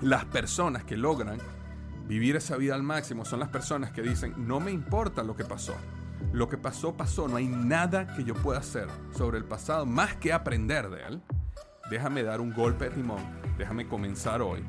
Las 0.00 0.24
personas 0.26 0.84
que 0.84 0.96
logran 0.96 1.38
vivir 2.06 2.36
esa 2.36 2.56
vida 2.56 2.76
al 2.76 2.84
máximo 2.84 3.24
son 3.24 3.40
las 3.40 3.48
personas 3.48 3.90
que 3.90 4.00
dicen, 4.00 4.32
no 4.36 4.60
me 4.60 4.70
importa 4.70 5.24
lo 5.24 5.34
que 5.34 5.44
pasó. 5.44 5.74
Lo 6.32 6.48
que 6.48 6.56
pasó, 6.56 6.96
pasó. 6.96 7.26
No 7.26 7.36
hay 7.36 7.48
nada 7.48 8.14
que 8.14 8.22
yo 8.22 8.34
pueda 8.34 8.60
hacer 8.60 8.86
sobre 9.16 9.38
el 9.38 9.44
pasado 9.44 9.86
más 9.86 10.14
que 10.14 10.32
aprender 10.32 10.88
de 10.88 11.02
él. 11.02 11.22
Déjame 11.90 12.22
dar 12.22 12.40
un 12.40 12.52
golpe 12.52 12.84
de 12.84 12.90
timón. 12.92 13.22
Déjame 13.56 13.88
comenzar 13.88 14.40
hoy. 14.40 14.62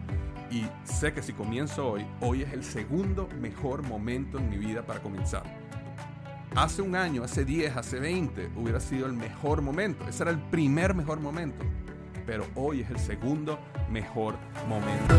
Y 0.49 0.65
sé 0.83 1.13
que 1.13 1.21
si 1.21 1.33
comienzo 1.33 1.87
hoy, 1.87 2.07
hoy 2.21 2.41
es 2.41 2.51
el 2.53 2.63
segundo 2.63 3.29
mejor 3.39 3.83
momento 3.83 4.39
en 4.39 4.49
mi 4.49 4.57
vida 4.57 4.81
para 4.81 4.99
comenzar. 4.99 5.43
Hace 6.55 6.81
un 6.81 6.95
año, 6.95 7.23
hace 7.23 7.45
10, 7.45 7.77
hace 7.77 7.99
20, 7.99 8.49
hubiera 8.55 8.79
sido 8.79 9.05
el 9.05 9.13
mejor 9.13 9.61
momento. 9.61 10.07
Ese 10.07 10.23
era 10.23 10.31
el 10.31 10.39
primer 10.39 10.95
mejor 10.95 11.19
momento. 11.19 11.63
Pero 12.29 12.45
hoy 12.53 12.81
es 12.81 12.91
el 12.91 12.99
segundo 12.99 13.57
mejor 13.89 14.35
momento. 14.67 15.15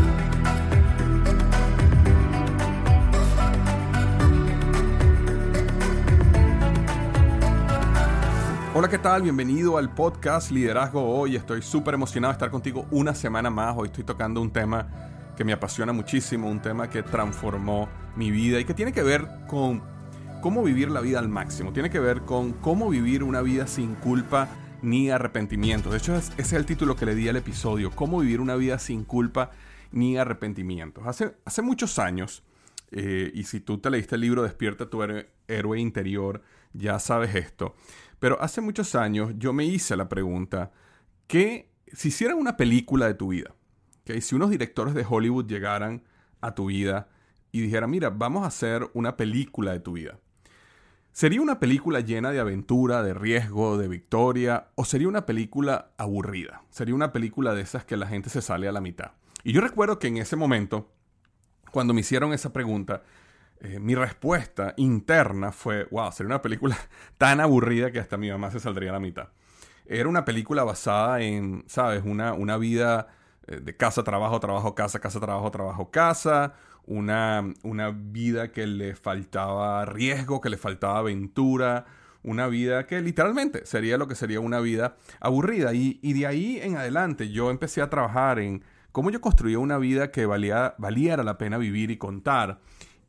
Hola, 8.73 8.87
¿qué 8.87 8.97
tal? 8.97 9.23
Bienvenido 9.23 9.77
al 9.77 9.93
podcast 9.93 10.51
Liderazgo 10.51 11.03
Hoy. 11.03 11.35
Estoy 11.35 11.61
súper 11.61 11.95
emocionado 11.95 12.31
de 12.31 12.35
estar 12.35 12.49
contigo 12.49 12.85
una 12.91 13.13
semana 13.13 13.49
más. 13.49 13.75
Hoy 13.77 13.87
estoy 13.87 14.05
tocando 14.05 14.39
un 14.39 14.53
tema 14.53 14.87
que 15.35 15.43
me 15.43 15.51
apasiona 15.51 15.91
muchísimo, 15.91 16.49
un 16.49 16.61
tema 16.61 16.89
que 16.89 17.03
transformó 17.03 17.89
mi 18.15 18.31
vida 18.31 18.57
y 18.57 18.63
que 18.63 18.73
tiene 18.73 18.93
que 18.93 19.03
ver 19.03 19.27
con 19.49 19.83
cómo 20.41 20.63
vivir 20.63 20.89
la 20.89 21.01
vida 21.01 21.19
al 21.19 21.27
máximo. 21.27 21.73
Tiene 21.73 21.89
que 21.89 21.99
ver 21.99 22.21
con 22.21 22.53
cómo 22.53 22.87
vivir 22.87 23.21
una 23.21 23.41
vida 23.41 23.67
sin 23.67 23.95
culpa 23.95 24.47
ni 24.81 25.09
arrepentimiento. 25.09 25.89
De 25.89 25.97
hecho, 25.97 26.15
ese 26.15 26.33
es 26.37 26.53
el 26.53 26.65
título 26.65 26.95
que 26.95 27.05
le 27.05 27.15
di 27.15 27.27
al 27.29 27.35
episodio, 27.35 27.91
cómo 27.91 28.19
vivir 28.19 28.41
una 28.41 28.55
vida 28.55 28.79
sin 28.79 29.03
culpa 29.03 29.51
ni 29.91 30.17
arrepentimientos. 30.17 31.05
Hace, 31.05 31.35
hace 31.45 31.61
muchos 31.61 31.99
años, 31.99 32.43
eh, 32.91 33.31
y 33.33 33.43
si 33.43 33.59
tú 33.59 33.77
te 33.77 33.89
leíste 33.89 34.15
el 34.15 34.21
libro 34.21 34.43
Despierta 34.43 34.89
tu 34.89 35.01
héroe 35.47 35.79
interior, 35.79 36.41
ya 36.73 36.99
sabes 36.99 37.35
esto. 37.35 37.75
Pero 38.19 38.41
hace 38.41 38.61
muchos 38.61 38.95
años 38.95 39.33
yo 39.37 39.53
me 39.53 39.65
hice 39.65 39.95
la 39.95 40.09
pregunta, 40.09 40.71
que 41.27 41.71
si 41.93 42.09
hicieran 42.09 42.37
una 42.37 42.57
película 42.57 43.07
de 43.07 43.13
tu 43.13 43.29
vida, 43.29 43.55
que 44.03 44.19
si 44.21 44.35
unos 44.35 44.49
directores 44.49 44.93
de 44.93 45.05
Hollywood 45.07 45.47
llegaran 45.47 46.03
a 46.41 46.55
tu 46.55 46.67
vida 46.67 47.09
y 47.51 47.61
dijeran, 47.61 47.89
mira, 47.89 48.09
vamos 48.09 48.43
a 48.43 48.47
hacer 48.47 48.89
una 48.93 49.17
película 49.17 49.71
de 49.73 49.79
tu 49.79 49.93
vida. 49.93 50.19
¿Sería 51.13 51.41
una 51.41 51.59
película 51.59 51.99
llena 51.99 52.31
de 52.31 52.39
aventura, 52.39 53.03
de 53.03 53.13
riesgo, 53.13 53.77
de 53.77 53.89
victoria? 53.89 54.69
¿O 54.75 54.85
sería 54.85 55.09
una 55.09 55.25
película 55.25 55.91
aburrida? 55.97 56.63
Sería 56.69 56.95
una 56.95 57.11
película 57.11 57.53
de 57.53 57.61
esas 57.61 57.83
que 57.83 57.97
la 57.97 58.07
gente 58.07 58.29
se 58.29 58.41
sale 58.41 58.69
a 58.69 58.71
la 58.71 58.79
mitad. 58.79 59.11
Y 59.43 59.51
yo 59.51 59.59
recuerdo 59.59 59.99
que 59.99 60.07
en 60.07 60.17
ese 60.17 60.37
momento, 60.37 60.89
cuando 61.71 61.93
me 61.93 61.99
hicieron 61.99 62.31
esa 62.31 62.53
pregunta, 62.53 63.03
eh, 63.59 63.79
mi 63.79 63.93
respuesta 63.93 64.73
interna 64.77 65.51
fue, 65.51 65.85
wow, 65.91 66.13
sería 66.13 66.27
una 66.27 66.41
película 66.41 66.77
tan 67.17 67.41
aburrida 67.41 67.91
que 67.91 67.99
hasta 67.99 68.15
mi 68.15 68.29
mamá 68.31 68.49
se 68.49 68.61
saldría 68.61 68.91
a 68.91 68.93
la 68.93 68.99
mitad. 69.01 69.27
Era 69.85 70.07
una 70.07 70.23
película 70.23 70.63
basada 70.63 71.19
en, 71.19 71.65
¿sabes? 71.67 72.03
Una, 72.05 72.31
una 72.31 72.55
vida 72.55 73.07
eh, 73.47 73.59
de 73.59 73.75
casa, 73.75 74.03
trabajo, 74.03 74.39
trabajo, 74.39 74.75
casa, 74.75 74.99
casa, 75.01 75.19
trabajo, 75.19 75.51
trabajo, 75.51 75.91
casa. 75.91 76.53
Una, 76.85 77.53
una 77.63 77.91
vida 77.91 78.51
que 78.51 78.67
le 78.67 78.95
faltaba 78.95 79.85
riesgo, 79.85 80.41
que 80.41 80.49
le 80.49 80.57
faltaba 80.57 80.99
aventura. 80.99 81.85
Una 82.23 82.47
vida 82.47 82.85
que 82.85 83.01
literalmente 83.01 83.65
sería 83.65 83.97
lo 83.97 84.07
que 84.07 84.15
sería 84.15 84.39
una 84.39 84.59
vida 84.59 84.97
aburrida. 85.19 85.73
Y, 85.73 85.99
y 86.01 86.13
de 86.13 86.27
ahí 86.27 86.59
en 86.61 86.77
adelante 86.77 87.29
yo 87.29 87.49
empecé 87.49 87.81
a 87.81 87.89
trabajar 87.89 88.39
en 88.39 88.63
cómo 88.91 89.09
yo 89.09 89.21
construía 89.21 89.59
una 89.59 89.77
vida 89.77 90.11
que 90.11 90.25
valía, 90.25 90.75
valiera 90.77 91.23
la 91.23 91.37
pena 91.37 91.57
vivir 91.57 91.91
y 91.91 91.97
contar. 91.97 92.59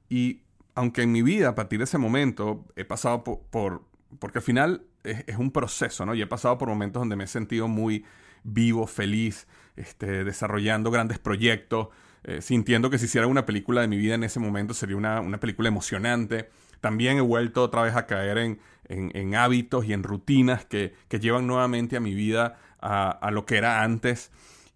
Y 0.09 0.43
aunque 0.75 1.03
en 1.03 1.13
mi 1.13 1.23
vida, 1.23 1.51
a 1.51 1.55
partir 1.55 1.79
de 1.79 1.85
ese 1.85 1.99
momento, 1.99 2.65
he 2.77 2.85
pasado 2.85 3.25
por, 3.25 3.83
porque 4.19 4.39
al 4.39 4.45
final 4.45 4.87
es, 5.05 5.37
un 5.37 5.51
proceso, 5.51 6.07
¿no? 6.07 6.15
Y 6.15 6.23
he 6.23 6.27
pasado 6.27 6.59
por 6.59 6.69
momentos 6.69 7.01
donde 7.01 7.17
me 7.17 7.25
he 7.25 7.29
sentido 7.29 7.69
muy 7.69 8.05
vivo, 8.45 8.87
feliz, 8.87 9.47
este, 9.77 10.25
desarrollando 10.25 10.91
grandes 10.91 11.19
proyectos, 11.19 11.89
eh, 12.25 12.41
sintiendo 12.41 12.91
que 12.91 12.99
si 12.99 13.07
hiciera 13.07 13.27
una 13.27 13.47
película 13.47 13.81
de 13.81 13.89
mi 13.89 13.97
vida 13.97 14.15
en 14.15 14.25
ese 14.25 14.41
momento 14.41 14.75
sería 14.75 14.97
una, 14.97 15.41
película 15.41 15.69
emocionante. 15.69 16.51
También 16.81 17.19
he 17.19 17.21
vuelto 17.21 17.63
otra 17.63 17.83
vez 17.83 17.97
a 17.97 18.07
caer 18.07 18.39
en, 18.39 18.61
en, 18.89 19.35
hábitos 19.35 19.85
y 19.85 19.93
en 19.93 20.03
rutinas 20.03 20.65
que, 20.65 20.95
que, 21.09 21.21
llevan 21.21 21.47
nuevamente 21.47 21.97
a 21.97 22.01
mi 22.01 22.15
vida 22.15 22.59
a, 22.81 23.11
a 23.11 23.31
lo 23.31 23.47
que 23.47 23.57
era 23.57 23.83
antes. 23.83 24.31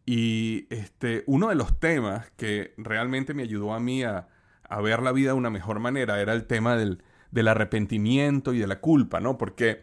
Y 0.04 0.66
este, 0.70 1.24
uno 1.26 1.48
de 1.48 1.56
los 1.56 1.78
temas 1.80 2.30
que 2.36 2.74
realmente 2.76 3.34
me 3.34 3.42
ayudó 3.42 3.74
a 3.74 3.80
mí 3.80 4.04
a, 4.04 4.28
a 4.68 4.80
ver 4.80 5.02
la 5.02 5.12
vida 5.12 5.30
de 5.30 5.34
una 5.34 5.50
mejor 5.50 5.80
manera 5.80 6.20
era 6.20 6.32
el 6.32 6.46
tema 6.46 6.76
del, 6.76 7.02
del 7.30 7.48
arrepentimiento 7.48 8.52
y 8.54 8.58
de 8.58 8.66
la 8.66 8.80
culpa, 8.80 9.20
¿no? 9.20 9.38
Porque 9.38 9.82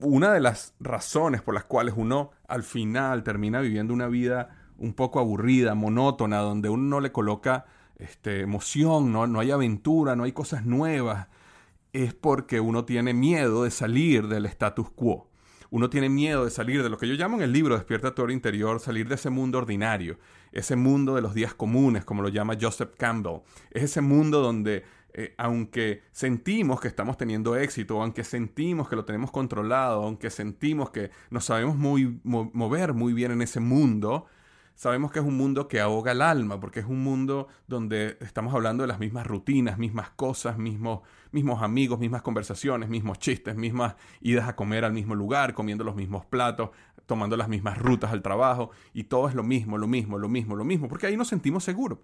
una 0.00 0.32
de 0.32 0.40
las 0.40 0.74
razones 0.80 1.42
por 1.42 1.54
las 1.54 1.64
cuales 1.64 1.94
uno 1.96 2.30
al 2.48 2.62
final 2.62 3.24
termina 3.24 3.60
viviendo 3.60 3.92
una 3.92 4.08
vida 4.08 4.55
un 4.78 4.94
poco 4.94 5.20
aburrida, 5.20 5.74
monótona, 5.74 6.38
donde 6.38 6.68
uno 6.68 6.82
no 6.82 7.00
le 7.00 7.12
coloca 7.12 7.66
este, 7.98 8.40
emoción, 8.40 9.12
¿no? 9.12 9.26
no 9.26 9.40
hay 9.40 9.50
aventura, 9.50 10.16
no 10.16 10.24
hay 10.24 10.32
cosas 10.32 10.64
nuevas, 10.64 11.28
es 11.92 12.14
porque 12.14 12.60
uno 12.60 12.84
tiene 12.84 13.14
miedo 13.14 13.64
de 13.64 13.70
salir 13.70 14.28
del 14.28 14.46
status 14.46 14.90
quo. 14.90 15.30
Uno 15.70 15.90
tiene 15.90 16.08
miedo 16.08 16.44
de 16.44 16.50
salir 16.50 16.82
de 16.82 16.88
lo 16.88 16.96
que 16.96 17.08
yo 17.08 17.14
llamo 17.14 17.36
en 17.36 17.42
el 17.42 17.52
libro 17.52 17.74
Despierta 17.74 18.14
tu 18.14 18.28
interior, 18.30 18.78
salir 18.78 19.08
de 19.08 19.16
ese 19.16 19.30
mundo 19.30 19.58
ordinario, 19.58 20.18
ese 20.52 20.76
mundo 20.76 21.16
de 21.16 21.22
los 21.22 21.34
días 21.34 21.54
comunes, 21.54 22.04
como 22.04 22.22
lo 22.22 22.28
llama 22.28 22.56
Joseph 22.60 22.90
Campbell. 22.96 23.40
Es 23.72 23.82
ese 23.82 24.00
mundo 24.00 24.40
donde 24.40 24.84
eh, 25.18 25.34
aunque 25.38 26.02
sentimos 26.12 26.78
que 26.78 26.88
estamos 26.88 27.16
teniendo 27.16 27.56
éxito, 27.56 28.02
aunque 28.02 28.22
sentimos 28.22 28.86
que 28.86 28.96
lo 28.96 29.06
tenemos 29.06 29.30
controlado, 29.30 30.02
aunque 30.02 30.28
sentimos 30.28 30.90
que 30.90 31.10
nos 31.30 31.46
sabemos 31.46 31.74
muy, 31.74 32.20
mover 32.22 32.92
muy 32.92 33.14
bien 33.14 33.32
en 33.32 33.40
ese 33.40 33.58
mundo, 33.58 34.26
sabemos 34.76 35.10
que 35.10 35.18
es 35.18 35.24
un 35.24 35.36
mundo 35.36 35.66
que 35.66 35.80
ahoga 35.80 36.12
el 36.12 36.22
alma, 36.22 36.60
porque 36.60 36.80
es 36.80 36.86
un 36.86 37.02
mundo 37.02 37.48
donde 37.66 38.18
estamos 38.20 38.54
hablando 38.54 38.82
de 38.84 38.88
las 38.88 39.00
mismas 39.00 39.26
rutinas, 39.26 39.78
mismas 39.78 40.10
cosas, 40.10 40.58
mismos, 40.58 41.00
mismos 41.32 41.62
amigos, 41.62 41.98
mismas 41.98 42.22
conversaciones, 42.22 42.88
mismos 42.88 43.18
chistes, 43.18 43.56
mismas 43.56 43.96
idas 44.20 44.48
a 44.48 44.54
comer 44.54 44.84
al 44.84 44.92
mismo 44.92 45.14
lugar, 45.14 45.54
comiendo 45.54 45.82
los 45.82 45.96
mismos 45.96 46.26
platos, 46.26 46.70
tomando 47.06 47.36
las 47.36 47.48
mismas 47.48 47.78
rutas 47.78 48.12
al 48.12 48.22
trabajo, 48.22 48.70
y 48.92 49.04
todo 49.04 49.28
es 49.28 49.34
lo 49.34 49.42
mismo, 49.42 49.78
lo 49.78 49.86
mismo, 49.86 50.18
lo 50.18 50.28
mismo, 50.28 50.54
lo 50.54 50.64
mismo, 50.64 50.88
porque 50.88 51.06
ahí 51.06 51.16
nos 51.16 51.28
sentimos 51.28 51.64
seguros. 51.64 51.98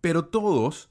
Pero 0.00 0.24
todos 0.24 0.88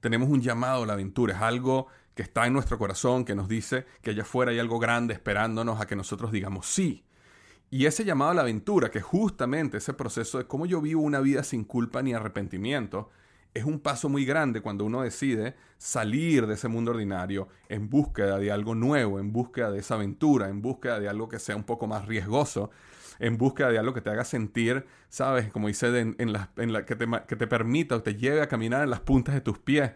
tenemos 0.00 0.28
un 0.28 0.42
llamado 0.42 0.82
a 0.82 0.86
la 0.86 0.92
aventura, 0.92 1.34
es 1.34 1.42
algo 1.42 1.86
que 2.14 2.22
está 2.22 2.46
en 2.46 2.52
nuestro 2.52 2.78
corazón, 2.78 3.24
que 3.24 3.34
nos 3.34 3.48
dice 3.48 3.86
que 4.02 4.10
allá 4.10 4.22
afuera 4.22 4.52
hay 4.52 4.58
algo 4.58 4.78
grande 4.78 5.14
esperándonos 5.14 5.80
a 5.80 5.86
que 5.86 5.96
nosotros 5.96 6.30
digamos 6.30 6.66
sí. 6.66 7.05
Y 7.70 7.86
ese 7.86 8.04
llamado 8.04 8.30
a 8.30 8.34
la 8.34 8.42
aventura, 8.42 8.90
que 8.90 9.00
justamente 9.00 9.78
ese 9.78 9.92
proceso 9.92 10.38
de 10.38 10.46
cómo 10.46 10.66
yo 10.66 10.80
vivo 10.80 11.02
una 11.02 11.20
vida 11.20 11.42
sin 11.42 11.64
culpa 11.64 12.02
ni 12.02 12.14
arrepentimiento, 12.14 13.10
es 13.54 13.64
un 13.64 13.80
paso 13.80 14.08
muy 14.08 14.24
grande 14.24 14.60
cuando 14.60 14.84
uno 14.84 15.02
decide 15.02 15.56
salir 15.78 16.46
de 16.46 16.54
ese 16.54 16.68
mundo 16.68 16.90
ordinario 16.90 17.48
en 17.68 17.88
búsqueda 17.88 18.38
de 18.38 18.52
algo 18.52 18.74
nuevo, 18.74 19.18
en 19.18 19.32
búsqueda 19.32 19.70
de 19.70 19.78
esa 19.78 19.94
aventura, 19.94 20.48
en 20.48 20.60
búsqueda 20.60 21.00
de 21.00 21.08
algo 21.08 21.28
que 21.28 21.38
sea 21.38 21.56
un 21.56 21.64
poco 21.64 21.86
más 21.86 22.06
riesgoso, 22.06 22.70
en 23.18 23.38
búsqueda 23.38 23.70
de 23.70 23.78
algo 23.78 23.94
que 23.94 24.02
te 24.02 24.10
haga 24.10 24.24
sentir, 24.24 24.84
¿sabes? 25.08 25.50
Como 25.50 25.68
dice, 25.68 25.86
en, 25.98 26.32
la, 26.32 26.50
que, 26.84 26.96
te, 26.96 27.06
que 27.26 27.36
te 27.36 27.46
permita 27.46 27.96
o 27.96 28.02
te 28.02 28.14
lleve 28.14 28.42
a 28.42 28.48
caminar 28.48 28.82
en 28.82 28.90
las 28.90 29.00
puntas 29.00 29.34
de 29.34 29.40
tus 29.40 29.58
pies, 29.58 29.92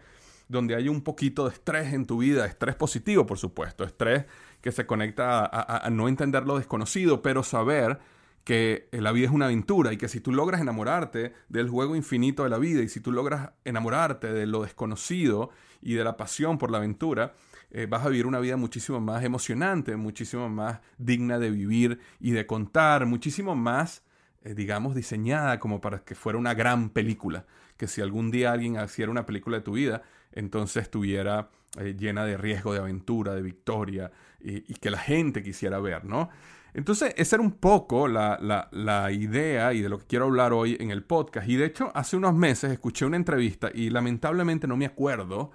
donde 0.47 0.75
hay 0.75 0.89
un 0.89 1.01
poquito 1.01 1.47
de 1.47 1.53
estrés 1.53 1.93
en 1.93 2.05
tu 2.05 2.17
vida, 2.17 2.45
estrés 2.45 2.75
positivo, 2.75 3.25
por 3.25 3.37
supuesto, 3.37 3.83
estrés 3.83 4.25
que 4.61 4.71
se 4.71 4.85
conecta 4.85 5.45
a, 5.45 5.89
no 5.89 6.07
entender 6.07 6.45
lo 6.45 6.57
desconocido, 6.57 7.21
pero 7.21 7.43
saber 7.43 7.99
que 8.43 8.87
la 8.91 9.11
vida 9.11 9.27
es 9.27 9.33
una 9.33 9.45
aventura 9.45 9.93
y 9.93 9.97
que 9.97 10.07
si 10.07 10.19
tú 10.19 10.31
logras 10.31 10.61
enamorarte 10.61 11.33
del 11.49 11.69
juego 11.69 11.95
infinito 11.95 12.43
de 12.43 12.49
la 12.49 12.57
vida 12.57 12.81
y 12.81 12.89
si 12.89 12.99
tú 12.99 13.11
logras 13.11 13.51
enamorarte 13.65 14.33
de 14.33 14.47
lo 14.47 14.63
desconocido 14.63 15.51
y 15.81 15.93
de 15.93 16.03
la 16.03 16.17
pasión 16.17 16.57
por 16.57 16.71
la 16.71 16.77
aventura, 16.77 17.33
eh, 17.71 17.87
vas 17.89 18.05
a 18.05 18.09
vivir 18.09 18.25
una 18.25 18.39
vida 18.39 18.57
muchísimo 18.57 18.99
más 18.99 19.23
emocionante, 19.23 19.95
muchísimo 19.95 20.49
más 20.49 20.79
digna 20.97 21.39
de 21.39 21.51
vivir 21.51 21.99
y 22.19 22.31
de 22.31 22.45
contar, 22.45 23.05
muchísimo 23.05 23.55
más 23.55 24.03
eh, 24.43 24.55
digamos, 24.55 24.95
diseñada 24.95 25.59
como 25.59 25.81
para 25.81 25.99
que 25.99 26.15
fuera 26.15 26.39
una 26.39 26.53
gran 26.55 26.89
película. 26.89 27.45
Que 27.77 27.87
si 27.87 28.01
algún 28.01 28.31
día 28.31 28.51
alguien 28.51 28.75
hiciera 28.83 29.11
una 29.11 29.25
película 29.25 29.57
de 29.57 29.63
tu 29.63 29.73
vida, 29.73 30.01
entonces 30.31 30.83
estuviera 30.83 31.49
eh, 31.79 31.95
llena 31.97 32.25
de 32.25 32.37
riesgo, 32.37 32.73
de 32.73 32.79
aventura, 32.79 33.33
de 33.33 33.41
victoria, 33.41 34.11
y, 34.39 34.73
que 34.75 34.89
la 34.89 34.97
gente 34.97 35.43
quisiera 35.43 35.79
ver, 35.79 36.03
¿no? 36.05 36.29
Entonces, 36.73 37.13
esa 37.17 37.35
era 37.35 37.43
un 37.43 37.51
poco 37.51 38.07
la, 38.07 39.09
idea 39.11 39.73
y 39.73 39.81
de 39.81 39.89
lo 39.89 39.99
que 39.99 40.05
quiero 40.05 40.25
hablar 40.25 40.53
hoy 40.53 40.77
en 40.79 40.89
el 40.89 41.03
podcast. 41.03 41.47
Y 41.47 41.57
de 41.57 41.65
hecho, 41.65 41.91
hace 41.93 42.17
unos 42.17 42.33
meses 42.33 42.71
escuché 42.71 43.05
una 43.05 43.17
entrevista 43.17 43.69
y 43.73 43.89
lamentablemente 43.89 44.67
no 44.67 44.77
me 44.77 44.85
acuerdo 44.85 45.51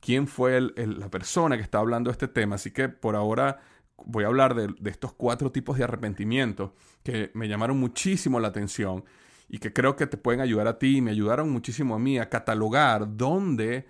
quién 0.00 0.26
fue 0.26 0.60
la 0.60 1.08
persona 1.08 1.56
que 1.56 1.62
estaba 1.62 1.82
hablando 1.82 2.10
de 2.10 2.12
este 2.12 2.28
tema, 2.28 2.56
así 2.56 2.70
que 2.70 2.88
por 2.88 3.16
ahora 3.16 3.60
voy 4.04 4.24
a 4.24 4.26
hablar 4.26 4.54
de, 4.54 4.90
estos 4.90 5.12
cuatro 5.14 5.50
tipos 5.50 5.78
de 5.78 5.84
arrepentimiento 5.84 6.74
que 7.02 7.30
me 7.34 7.48
llamaron 7.48 7.78
muchísimo 7.78 8.40
la 8.40 8.48
atención 8.48 9.04
y 9.48 9.58
que 9.58 9.72
creo 9.72 9.96
que 9.96 10.06
te 10.06 10.16
pueden 10.16 10.40
ayudar 10.40 10.66
a 10.68 10.78
ti 10.78 10.98
y 10.98 11.00
me 11.00 11.12
ayudaron 11.12 11.50
muchísimo 11.50 11.94
a 11.94 11.98
mí 11.98 12.18
a 12.18 12.28
catalogar 12.28 13.16
dónde 13.16 13.86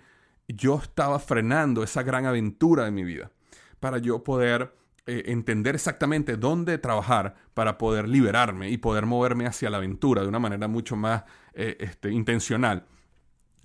yo 0.47 0.79
estaba 0.81 1.19
frenando 1.19 1.83
esa 1.83 2.03
gran 2.03 2.25
aventura 2.25 2.85
de 2.85 2.91
mi 2.91 3.03
vida 3.03 3.31
para 3.79 3.97
yo 3.97 4.23
poder 4.23 4.73
eh, 5.05 5.23
entender 5.27 5.75
exactamente 5.75 6.37
dónde 6.37 6.77
trabajar 6.77 7.35
para 7.53 7.77
poder 7.77 8.07
liberarme 8.07 8.69
y 8.69 8.77
poder 8.77 9.05
moverme 9.05 9.45
hacia 9.45 9.69
la 9.69 9.77
aventura 9.77 10.21
de 10.21 10.27
una 10.27 10.39
manera 10.39 10.67
mucho 10.67 10.95
más 10.95 11.23
eh, 11.53 11.77
este, 11.79 12.11
intencional. 12.11 12.85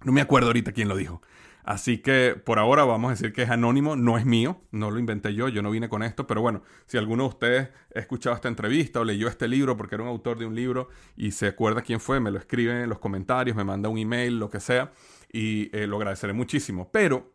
No 0.05 0.13
me 0.13 0.21
acuerdo 0.21 0.49
ahorita 0.49 0.73
quién 0.73 0.89
lo 0.89 0.97
dijo, 0.97 1.23
Así 1.65 1.99
que 1.99 2.35
por 2.45 2.59
ahora 2.59 2.85
vamos 2.85 3.09
a 3.09 3.13
decir 3.13 3.33
que 3.33 3.43
es 3.43 3.51
anónimo, 3.51 3.95
no 3.95 4.19
es 4.19 4.25
mío, 4.25 4.61
no 4.73 4.91
lo 4.91 4.99
inventé 4.99 5.33
yo, 5.35 5.49
yo 5.49 5.63
no 5.63 5.71
vine 5.71 5.89
con 5.89 6.03
esto, 6.03 6.27
pero 6.27 6.41
bueno, 6.41 6.63
si 6.87 6.99
alguno 6.99 7.23
de 7.25 7.29
ustedes 7.29 7.69
ha 7.95 8.01
escuchado 8.01 8.35
esta 8.35 8.49
entrevista 8.49 9.01
o 9.01 9.05
leyó 9.05 9.29
este 9.29 9.47
libro 9.47 9.77
porque 9.77 9.95
era 9.95 10.03
un 10.03 10.11
autor 10.11 10.39
de 10.39 10.47
un 10.47 10.57
libro 10.57 10.89
y 11.17 11.31
se 11.31 11.47
acuerda 11.47 11.83
quién 11.83 12.01
fue, 12.01 12.19
me 12.19 12.33
lo 12.33 12.39
escribe 12.39 12.83
en 12.83 12.89
los 12.89 12.99
comentarios, 12.99 13.57
me 13.57 13.63
manda 13.63 13.89
un 13.89 13.99
email, 13.99 14.41
lo 14.41 14.51
que 14.51 14.59
sea, 14.59 14.91
y 15.33 15.75
eh, 15.77 15.87
lo 15.87 15.97
agradeceré 15.97 16.33
muchísimo. 16.35 16.91
Pero 16.93 17.33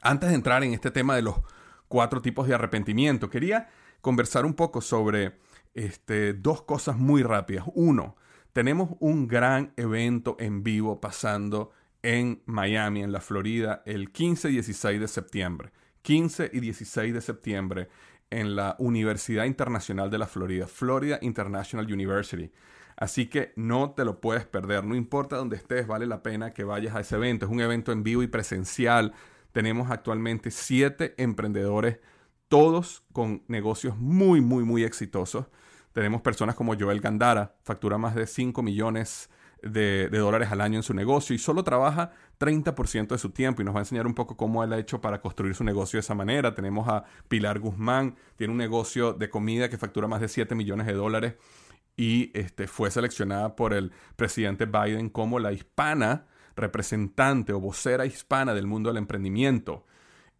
antes 0.00 0.30
de 0.30 0.36
entrar 0.36 0.62
en 0.62 0.72
este 0.72 0.90
tema 0.90 1.16
de 1.16 1.22
los 1.22 1.36
cuatro 1.88 2.22
tipos 2.22 2.46
de 2.46 2.54
arrepentimiento, 2.54 3.28
quería 3.28 3.68
conversar 4.00 4.46
un 4.46 4.54
poco 4.54 4.80
sobre 4.80 5.38
este, 5.74 6.32
dos 6.32 6.62
cosas 6.62 6.96
muy 6.96 7.22
rápidas. 7.22 7.64
Uno, 7.74 8.16
tenemos 8.52 8.90
un 9.00 9.26
gran 9.26 9.72
evento 9.76 10.36
en 10.38 10.62
vivo 10.62 11.00
pasando 11.00 11.72
en 12.02 12.42
Miami, 12.46 13.02
en 13.02 13.12
la 13.12 13.20
Florida, 13.20 13.82
el 13.84 14.12
15 14.12 14.50
y 14.50 14.52
16 14.52 15.00
de 15.00 15.08
septiembre. 15.08 15.72
15 16.02 16.50
y 16.52 16.60
16 16.60 17.12
de 17.12 17.20
septiembre 17.20 17.88
en 18.30 18.54
la 18.54 18.76
Universidad 18.78 19.44
Internacional 19.44 20.10
de 20.10 20.18
la 20.18 20.26
Florida, 20.26 20.66
Florida 20.66 21.18
International 21.22 21.90
University. 21.90 22.50
Así 22.98 23.26
que 23.26 23.52
no 23.54 23.92
te 23.92 24.04
lo 24.04 24.20
puedes 24.20 24.44
perder, 24.44 24.82
no 24.84 24.96
importa 24.96 25.36
dónde 25.36 25.54
estés, 25.54 25.86
vale 25.86 26.04
la 26.04 26.20
pena 26.24 26.52
que 26.52 26.64
vayas 26.64 26.96
a 26.96 27.00
ese 27.00 27.14
evento. 27.14 27.46
Es 27.46 27.52
un 27.52 27.60
evento 27.60 27.92
en 27.92 28.02
vivo 28.02 28.24
y 28.24 28.26
presencial. 28.26 29.14
Tenemos 29.52 29.92
actualmente 29.92 30.50
siete 30.50 31.14
emprendedores, 31.16 32.00
todos 32.48 33.04
con 33.12 33.44
negocios 33.46 33.96
muy, 33.96 34.40
muy, 34.40 34.64
muy 34.64 34.82
exitosos. 34.82 35.46
Tenemos 35.92 36.22
personas 36.22 36.56
como 36.56 36.76
Joel 36.76 37.00
Gandara, 37.00 37.54
factura 37.62 37.98
más 37.98 38.16
de 38.16 38.26
5 38.26 38.62
millones 38.62 39.30
de, 39.62 40.08
dólares 40.08 40.50
al 40.50 40.60
año 40.60 40.76
en 40.78 40.82
su 40.82 40.92
negocio 40.92 41.36
y 41.36 41.38
solo 41.38 41.62
trabaja 41.62 42.10
30% 42.40 43.08
de 43.08 43.18
su 43.18 43.30
tiempo 43.30 43.62
y 43.62 43.64
nos 43.64 43.74
va 43.76 43.78
a 43.80 43.82
enseñar 43.82 44.08
un 44.08 44.14
poco 44.14 44.36
cómo 44.36 44.64
él 44.64 44.72
ha 44.72 44.78
hecho 44.78 45.00
para 45.00 45.20
construir 45.20 45.54
su 45.54 45.62
negocio 45.62 45.98
de 45.98 46.00
esa 46.00 46.16
manera. 46.16 46.52
Tenemos 46.52 46.88
a 46.88 47.04
Pilar 47.28 47.60
Guzmán, 47.60 48.16
tiene 48.34 48.52
un 48.52 48.58
negocio 48.58 49.12
de 49.12 49.30
comida 49.30 49.68
que 49.70 49.78
factura 49.78 50.08
más 50.08 50.20
de 50.20 50.28
7 50.28 50.56
millones 50.56 50.86
de 50.88 50.94
dólares 50.94 51.34
y 51.98 52.30
este, 52.32 52.68
fue 52.68 52.90
seleccionada 52.92 53.56
por 53.56 53.74
el 53.74 53.92
presidente 54.16 54.66
Biden 54.66 55.10
como 55.10 55.40
la 55.40 55.52
hispana 55.52 56.26
representante 56.56 57.52
o 57.52 57.60
vocera 57.60 58.06
hispana 58.06 58.54
del 58.54 58.68
mundo 58.68 58.88
del 58.88 58.98
emprendimiento. 58.98 59.84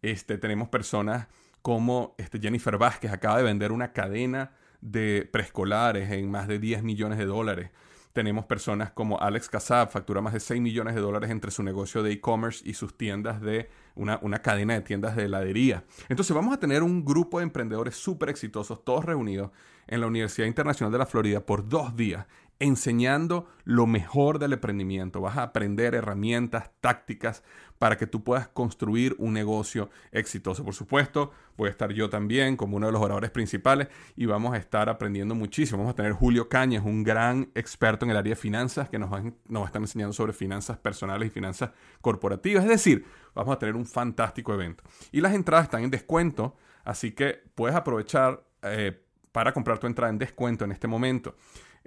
Este, 0.01 0.37
tenemos 0.37 0.69
personas 0.69 1.27
como 1.61 2.15
este, 2.17 2.39
Jennifer 2.39 2.77
Vázquez, 2.77 3.11
acaba 3.11 3.37
de 3.37 3.43
vender 3.43 3.73
una 3.73 3.91
cadena 3.91 4.53
de 4.79 5.27
preescolares 5.29 6.09
en 6.11 6.31
más 6.31 6.47
de 6.47 6.59
10 6.59 6.81
millones 6.83 7.17
de 7.17 7.25
dólares. 7.25 7.71
Tenemos 8.13 8.45
personas 8.45 8.91
como 8.91 9.19
Alex 9.19 9.49
Kassab, 9.49 9.91
factura 9.91 10.19
más 10.21 10.33
de 10.33 10.39
6 10.39 10.61
millones 10.61 10.95
de 10.95 11.01
dólares 11.01 11.29
entre 11.29 11.51
su 11.51 11.61
negocio 11.61 12.01
de 12.01 12.11
e-commerce 12.11 12.67
y 12.67 12.73
sus 12.73 12.97
tiendas 12.97 13.39
de 13.41 13.69
una, 13.95 14.19
una, 14.21 14.41
cadena 14.41 14.73
de 14.73 14.81
tiendas 14.81 15.15
de 15.15 15.25
heladería. 15.25 15.83
Entonces 16.09 16.35
vamos 16.35 16.53
a 16.53 16.59
tener 16.59 16.81
un 16.81 17.05
grupo 17.05 17.37
de 17.37 17.43
emprendedores 17.43 17.95
súper 17.95 18.29
exitosos, 18.29 18.83
todos 18.83 19.05
reunidos 19.05 19.51
en 19.87 20.01
la 20.01 20.07
Universidad 20.07 20.47
Internacional 20.47 20.91
de 20.91 20.97
la 20.97 21.05
Florida 21.05 21.45
por 21.45 21.67
dos 21.67 21.95
días 21.95 22.25
enseñando 22.59 23.47
lo 23.63 23.87
mejor 23.87 24.39
del 24.39 24.53
emprendimiento. 24.53 25.21
Vas 25.21 25.37
a 25.37 25.43
aprender 25.43 25.95
herramientas, 25.95 26.71
tácticas 26.81 27.43
para 27.79 27.97
que 27.97 28.05
tú 28.05 28.23
puedas 28.23 28.49
construir 28.49 29.15
un 29.17 29.33
negocio 29.33 29.89
exitoso. 30.11 30.65
Por 30.65 30.75
supuesto, 30.75 31.31
voy 31.55 31.69
a 31.69 31.71
estar 31.71 31.93
yo 31.93 32.09
también 32.09 32.57
como 32.57 32.75
uno 32.75 32.87
de 32.87 32.91
los 32.91 33.01
oradores 33.01 33.31
principales 33.31 33.87
y 34.17 34.25
vamos 34.25 34.53
a 34.53 34.57
estar 34.57 34.89
aprendiendo 34.89 35.33
muchísimo. 35.33 35.79
Vamos 35.79 35.93
a 35.93 35.95
tener 35.95 36.11
Julio 36.11 36.49
Cañas, 36.49 36.83
un 36.85 37.03
gran 37.03 37.49
experto 37.55 38.05
en 38.05 38.11
el 38.11 38.17
área 38.17 38.31
de 38.31 38.35
finanzas 38.35 38.89
que 38.89 38.99
nos 38.99 39.11
va, 39.11 39.21
nos 39.21 39.61
va 39.61 39.63
a 39.63 39.67
estar 39.67 39.81
enseñando 39.81 40.11
sobre 40.13 40.33
finanzas 40.33 40.77
personales 40.77 41.27
y 41.27 41.31
finanzas 41.31 41.71
corporativas. 42.01 42.65
Es 42.65 42.69
decir, 42.69 43.05
vamos 43.33 43.55
a 43.55 43.59
tener 43.59 43.77
un 43.77 43.85
fantástico 43.85 44.53
evento. 44.53 44.83
Y 45.13 45.21
las 45.21 45.33
entradas 45.33 45.65
están 45.65 45.83
en 45.83 45.89
descuento, 45.89 46.57
así 46.83 47.13
que 47.13 47.43
puedes 47.55 47.77
aprovechar 47.77 48.43
eh, 48.63 49.01
para 49.31 49.53
comprar 49.53 49.79
tu 49.79 49.87
entrada 49.87 50.11
en 50.11 50.17
descuento 50.17 50.65
en 50.65 50.73
este 50.73 50.87
momento. 50.87 51.35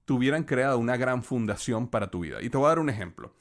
tuvieran 0.05 0.45
creado 0.45 0.79
una 0.79 0.97
gran 0.97 1.23
fundación 1.23 1.89
para 1.89 2.11
tu 2.11 2.21
vida. 2.21 2.43
Y 2.43 2.51
te 2.51 2.59
voy 2.59 2.67
a 2.67 2.69
dar 2.69 2.79
un 2.79 2.91
ejemplo. 2.91 3.35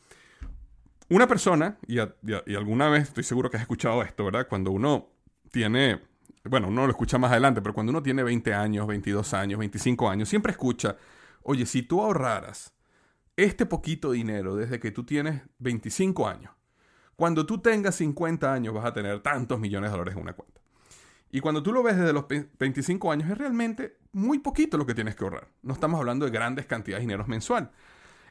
Una 1.10 1.28
persona, 1.28 1.78
y, 1.88 1.98
alguna 1.98 2.90
vez 2.90 3.10
estoy 3.10 3.24
seguro 3.24 3.50
que 3.50 3.58
has 3.58 3.62
escuchado 3.62 4.04
esto, 4.04 4.26
¿verdad? 4.26 4.48
Cuando 4.48 4.72
uno 4.72 5.10
tiene, 5.52 6.02
bueno, 6.44 6.68
uno 6.68 6.86
lo 6.86 6.92
escucha 6.92 7.18
más 7.18 7.32
adelante, 7.32 7.62
pero 7.62 7.74
cuando 7.74 7.90
uno 7.90 8.04
tiene 8.04 8.22
20 8.22 8.54
años, 8.54 8.86
22 8.86 9.34
años, 9.34 9.60
25 9.60 10.10
años, 10.10 10.30
siempre 10.30 10.52
escucha, 10.52 10.98
oye, 11.42 11.66
si 11.66 11.82
tú 11.82 12.02
ahorraras 12.02 12.76
este 13.36 13.66
poquito 13.66 14.12
dinero 14.12 14.56
desde 14.56 14.80
que 14.80 14.92
tú 14.92 15.04
tienes 15.04 15.42
25 15.58 16.28
años, 16.28 16.54
cuando 17.16 17.46
tú 17.46 17.58
tengas 17.58 17.96
50 17.96 18.54
años 18.54 18.74
vas 18.76 18.86
a 18.86 18.94
tener 18.94 19.22
tantos 19.22 19.60
millones 19.60 19.90
de 19.90 19.98
dólares 19.98 20.16
en 20.16 20.22
una 20.22 20.34
cuenta. 20.34 20.59
Y 21.32 21.42
cuando 21.42 21.62
tú 21.62 21.72
lo 21.72 21.84
ves 21.84 21.98
desde 21.98 22.14
los 22.14 22.26
25 22.28 23.12
años, 23.12 23.30
es 23.30 23.38
realmente 23.38 23.98
muy 24.12 24.40
poquito 24.40 24.78
lo 24.78 24.86
que 24.86 24.96
tienes 24.96 25.16
que 25.16 25.24
ahorrar. 25.24 25.48
No 25.62 25.74
estamos 25.74 26.00
hablando 26.00 26.26
de 26.26 26.32
grandes 26.32 26.66
cantidades 26.66 27.02
de 27.02 27.08
dinero 27.08 27.28
mensual. 27.28 27.72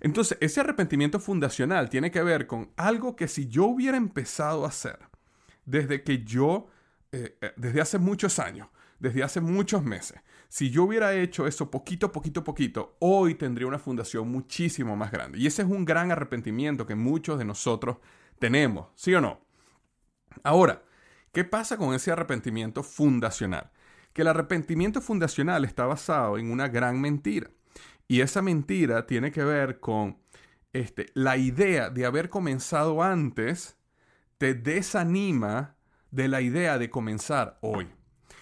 Entonces, 0.00 0.38
ese 0.40 0.60
arrepentimiento 0.60 1.20
fundacional 1.20 1.90
tiene 1.90 2.10
que 2.10 2.22
ver 2.22 2.46
con 2.46 2.70
algo 2.76 3.16
que 3.16 3.28
si 3.28 3.48
yo 3.48 3.66
hubiera 3.66 3.96
empezado 3.96 4.64
a 4.64 4.68
hacer 4.68 4.98
desde 5.64 6.02
que 6.02 6.24
yo, 6.24 6.68
eh, 7.12 7.36
eh, 7.40 7.52
desde 7.56 7.80
hace 7.80 7.98
muchos 7.98 8.38
años, 8.38 8.68
desde 8.98 9.22
hace 9.22 9.40
muchos 9.40 9.84
meses, 9.84 10.20
si 10.48 10.70
yo 10.70 10.84
hubiera 10.84 11.14
hecho 11.14 11.46
eso 11.46 11.70
poquito, 11.70 12.10
poquito, 12.10 12.42
poquito, 12.42 12.96
hoy 13.00 13.34
tendría 13.34 13.66
una 13.66 13.78
fundación 13.78 14.28
muchísimo 14.30 14.96
más 14.96 15.12
grande. 15.12 15.38
Y 15.38 15.46
ese 15.46 15.62
es 15.62 15.68
un 15.68 15.84
gran 15.84 16.10
arrepentimiento 16.10 16.86
que 16.86 16.94
muchos 16.94 17.38
de 17.38 17.44
nosotros 17.44 17.98
tenemos, 18.38 18.88
¿sí 18.94 19.14
o 19.14 19.20
no? 19.20 19.40
Ahora, 20.42 20.82
¿Qué 21.32 21.44
pasa 21.44 21.76
con 21.76 21.94
ese 21.94 22.10
arrepentimiento 22.10 22.82
fundacional? 22.82 23.70
Que 24.12 24.22
el 24.22 24.28
arrepentimiento 24.28 25.00
fundacional 25.00 25.64
está 25.64 25.86
basado 25.86 26.38
en 26.38 26.50
una 26.50 26.68
gran 26.68 27.00
mentira. 27.00 27.50
Y 28.08 28.22
esa 28.22 28.42
mentira 28.42 29.06
tiene 29.06 29.30
que 29.30 29.44
ver 29.44 29.80
con 29.80 30.18
este, 30.72 31.06
la 31.14 31.36
idea 31.36 31.90
de 31.90 32.06
haber 32.06 32.30
comenzado 32.30 33.02
antes, 33.02 33.76
te 34.38 34.54
desanima 34.54 35.76
de 36.10 36.28
la 36.28 36.40
idea 36.40 36.78
de 36.78 36.90
comenzar 36.90 37.58
hoy. 37.60 37.88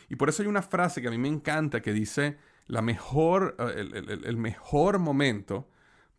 Y 0.08 0.16
por 0.16 0.28
eso 0.28 0.42
hay 0.42 0.48
una 0.48 0.62
frase 0.62 1.02
que 1.02 1.08
a 1.08 1.10
mí 1.10 1.18
me 1.18 1.28
encanta 1.28 1.82
que 1.82 1.92
dice, 1.92 2.38
la 2.66 2.82
mejor, 2.82 3.56
eh, 3.58 4.20
el, 4.24 4.36
mejor 4.36 4.98
momento 4.98 5.68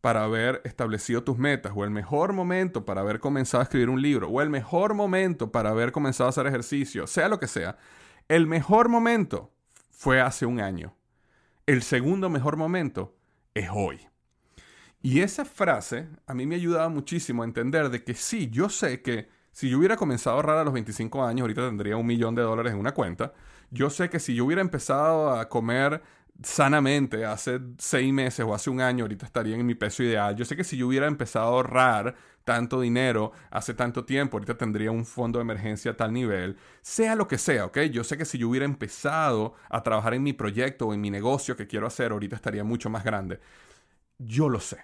para 0.08 0.24
haber 0.24 0.62
establecido 0.64 1.22
tus 1.22 1.38
metas, 1.38 1.74
o 1.76 1.84
el 1.84 1.90
mejor 1.90 2.32
momento 2.32 2.86
para 2.86 3.02
haber 3.02 3.20
comenzado 3.20 3.60
a 3.60 3.64
escribir 3.64 3.90
un 3.90 4.02
libro, 4.02 4.30
o 4.30 4.42
el 4.42 4.50
mejor 4.50 4.94
momento 4.94 5.52
para 5.52 5.72
haber 5.72 5.92
comenzado 5.92 6.28
a 6.28 6.30
hacer 6.30 6.48
ejercicio, 6.48 7.08
sea 7.08 7.28
lo 7.28 7.42
que 7.42 7.48
sea, 7.48 7.78
el 8.30 8.48
mejor 8.48 8.88
momento 8.88 9.52
fue 9.92 10.22
hace 10.22 10.46
un 10.46 10.62
año. 10.62 10.96
El 11.66 11.84
segundo 11.84 12.30
mejor 12.30 12.56
momento 12.56 13.18
es 13.54 13.68
hoy. 13.70 14.00
Y 15.02 15.20
esa 15.20 15.44
frase 15.44 16.08
a 16.26 16.34
mí 16.34 16.46
me 16.46 16.56
ayudaba 16.56 16.88
muchísimo 16.88 17.42
a 17.42 17.46
entender 17.46 17.90
de 17.90 18.06
que 18.06 18.14
sí, 18.14 18.50
yo 18.50 18.70
sé 18.70 19.02
que 19.02 19.28
si 19.52 19.70
yo 19.70 19.78
hubiera 19.78 19.98
comenzado 19.98 20.38
a 20.38 20.40
ahorrar 20.40 20.60
a 20.60 20.64
los 20.64 20.74
25 20.74 21.22
años, 21.22 21.42
ahorita 21.42 21.68
tendría 21.68 21.98
un 21.98 22.06
millón 22.06 22.34
de 22.34 22.44
dólares 22.44 22.72
en 22.72 22.80
una 22.80 22.94
cuenta. 22.94 23.34
Yo 23.72 23.90
sé 23.90 24.10
que 24.10 24.20
si 24.20 24.36
yo 24.36 24.46
hubiera 24.46 24.62
empezado 24.62 25.34
a 25.34 25.50
comer 25.50 26.02
sanamente 26.44 27.25
hace 27.25 27.60
seis 27.77 28.13
meses 28.13 28.46
o 28.46 28.53
hace 28.53 28.70
un 28.70 28.82
año, 28.82 29.03
ahorita 29.06 29.25
estaría 29.25 29.56
en 29.56 29.65
mi 29.65 29.75
peso 29.75 30.03
ideal. 30.03 30.36
Yo 30.36 30.46
sé 30.46 30.56
que 30.56 30.63
si 30.63 30.77
yo 30.77 30.88
hubiera 30.88 31.08
empezado 31.08 31.46
a 31.46 31.50
ahorrar 31.50 32.15
tanto 32.44 32.79
dinero 32.79 33.34
hace 33.51 33.74
tanto 33.74 34.06
tiempo, 34.06 34.38
ahorita 34.38 34.58
tendría 34.58 34.91
un 34.91 35.06
fondo 35.06 35.39
de 35.39 35.44
emergencia 35.44 35.91
a 35.91 35.98
tal 35.98 36.13
nivel, 36.13 36.58
sea 36.82 37.15
lo 37.15 37.27
que 37.27 37.38
sea, 37.38 37.65
¿ok? 37.65 37.79
Yo 37.91 38.03
sé 38.03 38.17
que 38.17 38.25
si 38.25 38.38
yo 38.38 38.50
hubiera 38.50 38.65
empezado 38.65 39.53
a 39.70 39.84
trabajar 39.84 40.13
en 40.13 40.24
mi 40.24 40.34
proyecto 40.34 40.88
o 40.88 40.94
en 40.94 41.01
mi 41.01 41.10
negocio 41.10 41.58
que 41.58 41.67
quiero 41.67 41.88
hacer, 41.88 42.12
ahorita 42.12 42.36
estaría 42.36 42.63
mucho 42.63 42.89
más 42.89 43.03
grande. 43.03 43.39
Yo 44.17 44.50
lo 44.50 44.60
sé. 44.60 44.77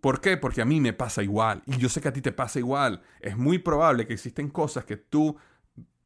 ¿Por 0.00 0.20
qué? 0.20 0.36
Porque 0.38 0.62
a 0.62 0.64
mí 0.64 0.80
me 0.80 0.94
pasa 0.94 1.22
igual 1.22 1.62
y 1.66 1.76
yo 1.76 1.88
sé 1.90 2.00
que 2.00 2.08
a 2.08 2.12
ti 2.12 2.22
te 2.22 2.32
pasa 2.32 2.58
igual. 2.58 3.02
Es 3.20 3.36
muy 3.36 3.58
probable 3.58 4.06
que 4.06 4.14
existen 4.14 4.48
cosas 4.48 4.84
que 4.86 4.96
tú 4.96 5.36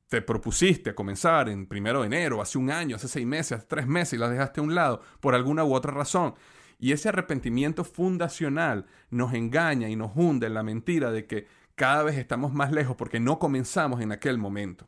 te 0.09 0.23
propusiste 0.23 0.91
a 0.91 0.95
comenzar 0.95 1.49
en 1.49 1.67
primero 1.67 2.01
de 2.01 2.07
enero, 2.07 2.41
hace 2.41 2.59
un 2.59 2.71
año, 2.71 2.97
hace 2.97 3.09
seis 3.09 3.27
meses, 3.27 3.59
hace 3.59 3.67
tres 3.67 3.87
meses 3.87 4.15
y 4.15 4.19
las 4.19 4.31
dejaste 4.31 4.61
a 4.61 4.65
un 4.65 4.75
lado 4.75 5.01
por 5.21 5.35
alguna 5.35 5.65
u 5.65 5.75
otra 5.75 5.93
razón. 5.93 6.35
Y 6.79 6.93
ese 6.93 7.09
arrepentimiento 7.09 7.85
fundacional 7.85 8.87
nos 9.11 9.33
engaña 9.33 9.89
y 9.89 9.97
nos 9.97 10.13
hunde 10.15 10.47
en 10.47 10.55
la 10.55 10.63
mentira 10.63 11.11
de 11.11 11.27
que 11.27 11.47
cada 11.75 12.03
vez 12.03 12.19
estamos 12.19 12.53
más 12.53 12.73
lejos 12.73 12.97
porque 12.97 13.21
no 13.21 13.39
comenzamos 13.39 14.01
en 14.01 14.13
aquel 14.13 14.39
momento. 14.39 14.87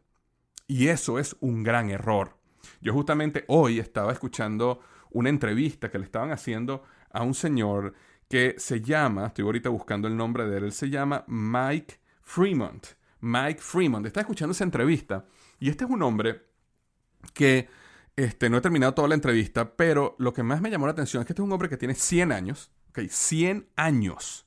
Y 0.67 0.89
eso 0.89 1.19
es 1.19 1.37
un 1.41 1.63
gran 1.63 1.91
error. 1.91 2.37
Yo 2.81 2.93
justamente 2.93 3.45
hoy 3.49 3.79
estaba 3.79 4.13
escuchando 4.13 4.81
una 5.11 5.29
entrevista 5.29 5.91
que 5.91 5.99
le 5.99 6.05
estaban 6.05 6.33
haciendo 6.33 6.83
a 7.11 7.23
un 7.23 7.35
señor 7.35 7.95
que 8.29 8.57
se 8.59 8.81
llama, 8.81 9.29
estoy 9.29 9.45
ahorita 9.45 9.69
buscando 9.69 10.09
el 10.09 10.17
nombre 10.17 10.47
de 10.47 10.59
él, 10.59 10.65
él 10.65 10.73
se 10.73 10.91
llama 10.91 11.25
Mike 11.29 12.01
Fremont. 12.23 12.87
Mike 13.21 13.61
Fremont. 13.61 14.07
Está 14.07 14.21
escuchando 14.21 14.53
esa 14.53 14.65
entrevista 14.65 15.27
y 15.59 15.69
este 15.69 15.85
es 15.85 15.91
un 15.91 16.03
hombre 16.03 16.43
que 17.35 17.69
este, 18.17 18.49
no 18.49 18.59
he 18.59 18.61
terminado 18.61 18.95
toda 18.95 19.09
la 19.09 19.15
entrevista, 19.15 19.77
pero 19.77 20.17
lo 20.19 20.33
que 20.33 20.43
más 20.43 20.61
me 20.61 20.71
llamó 20.71 20.87
la 20.87 20.93
atención 20.93 21.21
es 21.21 21.27
que 21.27 21.33
este 21.33 21.43
es 21.43 21.47
un 21.47 21.53
hombre 21.53 21.69
que 21.69 21.77
tiene 21.77 21.95
100 21.95 22.33
años, 22.33 22.71
ok, 22.91 23.01
100 23.09 23.69
años, 23.77 24.47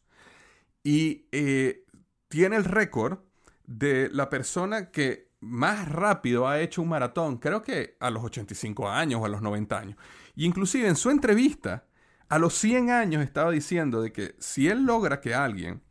y 0.83 1.27
eh, 1.31 1.85
tiene 2.27 2.55
el 2.55 2.63
récord 2.63 3.19
de 3.65 4.09
la 4.11 4.29
persona 4.29 4.89
que 4.89 5.29
más 5.41 5.88
rápido 5.88 6.47
ha 6.47 6.59
hecho 6.59 6.81
un 6.81 6.89
maratón, 6.89 7.38
creo 7.38 7.61
que 7.61 7.95
a 7.99 8.09
los 8.09 8.23
85 8.23 8.89
años 8.89 9.21
o 9.21 9.25
a 9.25 9.29
los 9.29 9.41
90 9.41 9.77
años. 9.77 9.97
Y 10.35 10.45
inclusive 10.45 10.88
en 10.88 10.95
su 10.95 11.11
entrevista, 11.11 11.85
a 12.27 12.39
los 12.39 12.55
100 12.55 12.89
años 12.89 13.23
estaba 13.23 13.51
diciendo 13.51 14.01
de 14.01 14.11
que 14.11 14.35
si 14.39 14.67
él 14.67 14.83
logra 14.83 15.21
que 15.21 15.33
alguien 15.33 15.81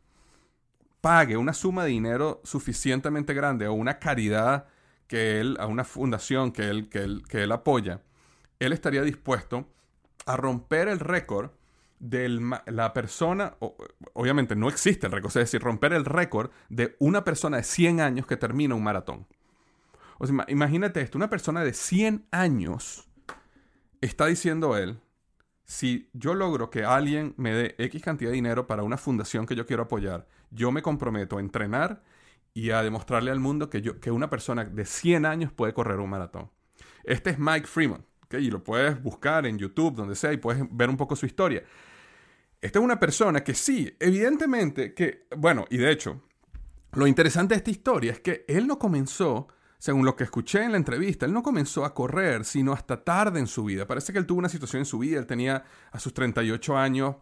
pague 1.01 1.37
una 1.37 1.53
suma 1.53 1.83
de 1.83 1.91
dinero 1.91 2.41
suficientemente 2.43 3.33
grande 3.33 3.67
o 3.67 3.73
una 3.73 3.99
caridad 3.99 4.67
que 5.07 5.39
él, 5.39 5.57
a 5.59 5.65
una 5.65 5.83
fundación 5.83 6.51
que 6.51 6.69
él, 6.69 6.89
que 6.89 6.99
él, 6.99 7.23
que 7.27 7.43
él 7.43 7.51
apoya, 7.51 8.01
él 8.59 8.73
estaría 8.73 9.01
dispuesto 9.01 9.67
a 10.25 10.37
romper 10.37 10.87
el 10.87 10.99
récord 10.99 11.51
de 11.99 12.29
la 12.67 12.93
persona, 12.93 13.55
obviamente 14.13 14.55
no 14.55 14.69
existe 14.69 15.07
el 15.07 15.11
récord, 15.11 15.29
es 15.29 15.51
decir, 15.51 15.61
romper 15.61 15.93
el 15.93 16.05
récord 16.05 16.51
de 16.69 16.95
una 16.99 17.25
persona 17.25 17.57
de 17.57 17.63
100 17.63 17.99
años 17.99 18.25
que 18.25 18.37
termina 18.37 18.75
un 18.75 18.83
maratón. 18.83 19.27
O 20.17 20.25
imagínate 20.47 21.01
esto, 21.01 21.17
una 21.17 21.29
persona 21.29 21.63
de 21.63 21.73
100 21.73 22.27
años 22.31 23.09
está 24.01 24.27
diciendo 24.27 24.77
él, 24.77 24.99
si 25.65 26.09
yo 26.13 26.33
logro 26.33 26.69
que 26.69 26.83
alguien 26.83 27.33
me 27.37 27.53
dé 27.53 27.75
X 27.77 28.01
cantidad 28.01 28.31
de 28.31 28.35
dinero 28.35 28.65
para 28.65 28.83
una 28.83 28.97
fundación 28.97 29.45
que 29.45 29.55
yo 29.55 29.65
quiero 29.65 29.83
apoyar, 29.83 30.27
yo 30.51 30.71
me 30.71 30.81
comprometo 30.81 31.37
a 31.37 31.39
entrenar 31.39 32.03
y 32.53 32.71
a 32.71 32.81
demostrarle 32.83 33.31
al 33.31 33.39
mundo 33.39 33.69
que, 33.69 33.81
yo, 33.81 33.99
que 33.99 34.11
una 34.11 34.29
persona 34.29 34.65
de 34.65 34.85
100 34.85 35.25
años 35.25 35.51
puede 35.51 35.73
correr 35.73 35.99
un 35.99 36.09
maratón. 36.09 36.49
Este 37.03 37.29
es 37.31 37.39
Mike 37.39 37.67
Freeman, 37.67 38.05
y 38.31 38.51
lo 38.51 38.63
puedes 38.63 39.01
buscar 39.01 39.45
en 39.45 39.57
YouTube, 39.57 39.95
donde 39.95 40.15
sea, 40.15 40.33
y 40.33 40.37
puedes 40.37 40.63
ver 40.69 40.89
un 40.89 40.97
poco 40.97 41.15
su 41.15 41.25
historia. 41.25 41.63
Esta 42.61 42.79
es 42.79 42.85
una 42.85 42.99
persona 42.99 43.43
que 43.43 43.53
sí, 43.53 43.95
evidentemente 43.99 44.93
que, 44.93 45.27
bueno, 45.37 45.65
y 45.69 45.77
de 45.77 45.91
hecho, 45.91 46.21
lo 46.93 47.07
interesante 47.07 47.53
de 47.53 47.59
esta 47.59 47.71
historia 47.71 48.11
es 48.11 48.19
que 48.19 48.45
él 48.47 48.67
no 48.67 48.77
comenzó 48.77 49.47
según 49.79 50.05
lo 50.05 50.17
que 50.17 50.25
escuché 50.25 50.61
en 50.61 50.71
la 50.71 50.77
entrevista, 50.77 51.25
él 51.25 51.33
no 51.33 51.41
comenzó 51.41 51.85
a 51.85 51.93
correr, 51.93 52.43
sino 52.43 52.73
hasta 52.73 53.01
tarde 53.01 53.39
en 53.39 53.47
su 53.47 53.63
vida. 53.63 53.87
Parece 53.87 54.11
que 54.11 54.19
él 54.19 54.25
tuvo 54.25 54.39
una 54.39 54.49
situación 54.49 54.81
en 54.81 54.85
su 54.85 54.99
vida, 54.99 55.17
él 55.19 55.25
tenía 55.25 55.63
a 55.91 55.99
sus 55.99 56.13
38 56.13 56.77
años, 56.77 57.15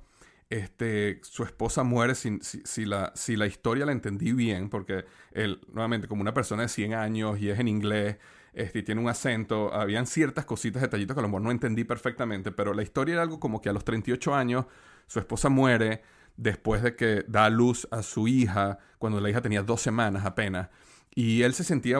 este, 0.50 1.20
su 1.24 1.44
esposa 1.44 1.84
muere, 1.84 2.16
si, 2.16 2.40
si, 2.42 2.86
la, 2.86 3.12
si 3.16 3.36
la 3.36 3.48
historia 3.48 3.86
la 3.86 3.92
entendí 3.92 4.32
bien, 4.32 4.70
porque 4.70 5.06
él, 5.32 5.62
nuevamente, 5.72 6.08
como 6.08 6.22
una 6.22 6.34
persona 6.34 6.64
de 6.64 6.70
100 6.70 6.94
años 6.94 7.40
y 7.40 7.50
es 7.50 7.60
en 7.60 7.68
inglés, 7.68 8.18
este, 8.54 8.80
y 8.80 8.84
tiene 8.84 9.02
un 9.02 9.10
acento, 9.10 9.74
habían 9.74 10.08
ciertas 10.08 10.46
cositas, 10.46 10.82
detallitos 10.82 11.14
que 11.16 11.20
a 11.20 11.22
lo 11.22 11.28
mejor 11.28 11.42
no 11.42 11.52
entendí 11.52 11.84
perfectamente, 11.84 12.52
pero 12.52 12.74
la 12.74 12.82
historia 12.82 13.14
era 13.14 13.22
algo 13.22 13.40
como 13.40 13.62
que 13.62 13.70
a 13.70 13.74
los 13.74 13.84
38 13.84 14.34
años 14.34 14.66
su 15.06 15.20
esposa 15.20 15.50
muere 15.50 16.02
después 16.38 16.82
de 16.82 16.96
que 16.96 17.26
da 17.28 17.50
luz 17.50 17.88
a 17.92 18.02
su 18.02 18.28
hija, 18.28 18.80
cuando 19.00 19.20
la 19.20 19.30
hija 19.30 19.42
tenía 19.42 19.64
dos 19.64 19.82
semanas 19.82 20.26
apenas. 20.26 20.70
Y 21.14 21.42
él 21.42 21.54
se 21.56 21.64
sentía 21.64 21.98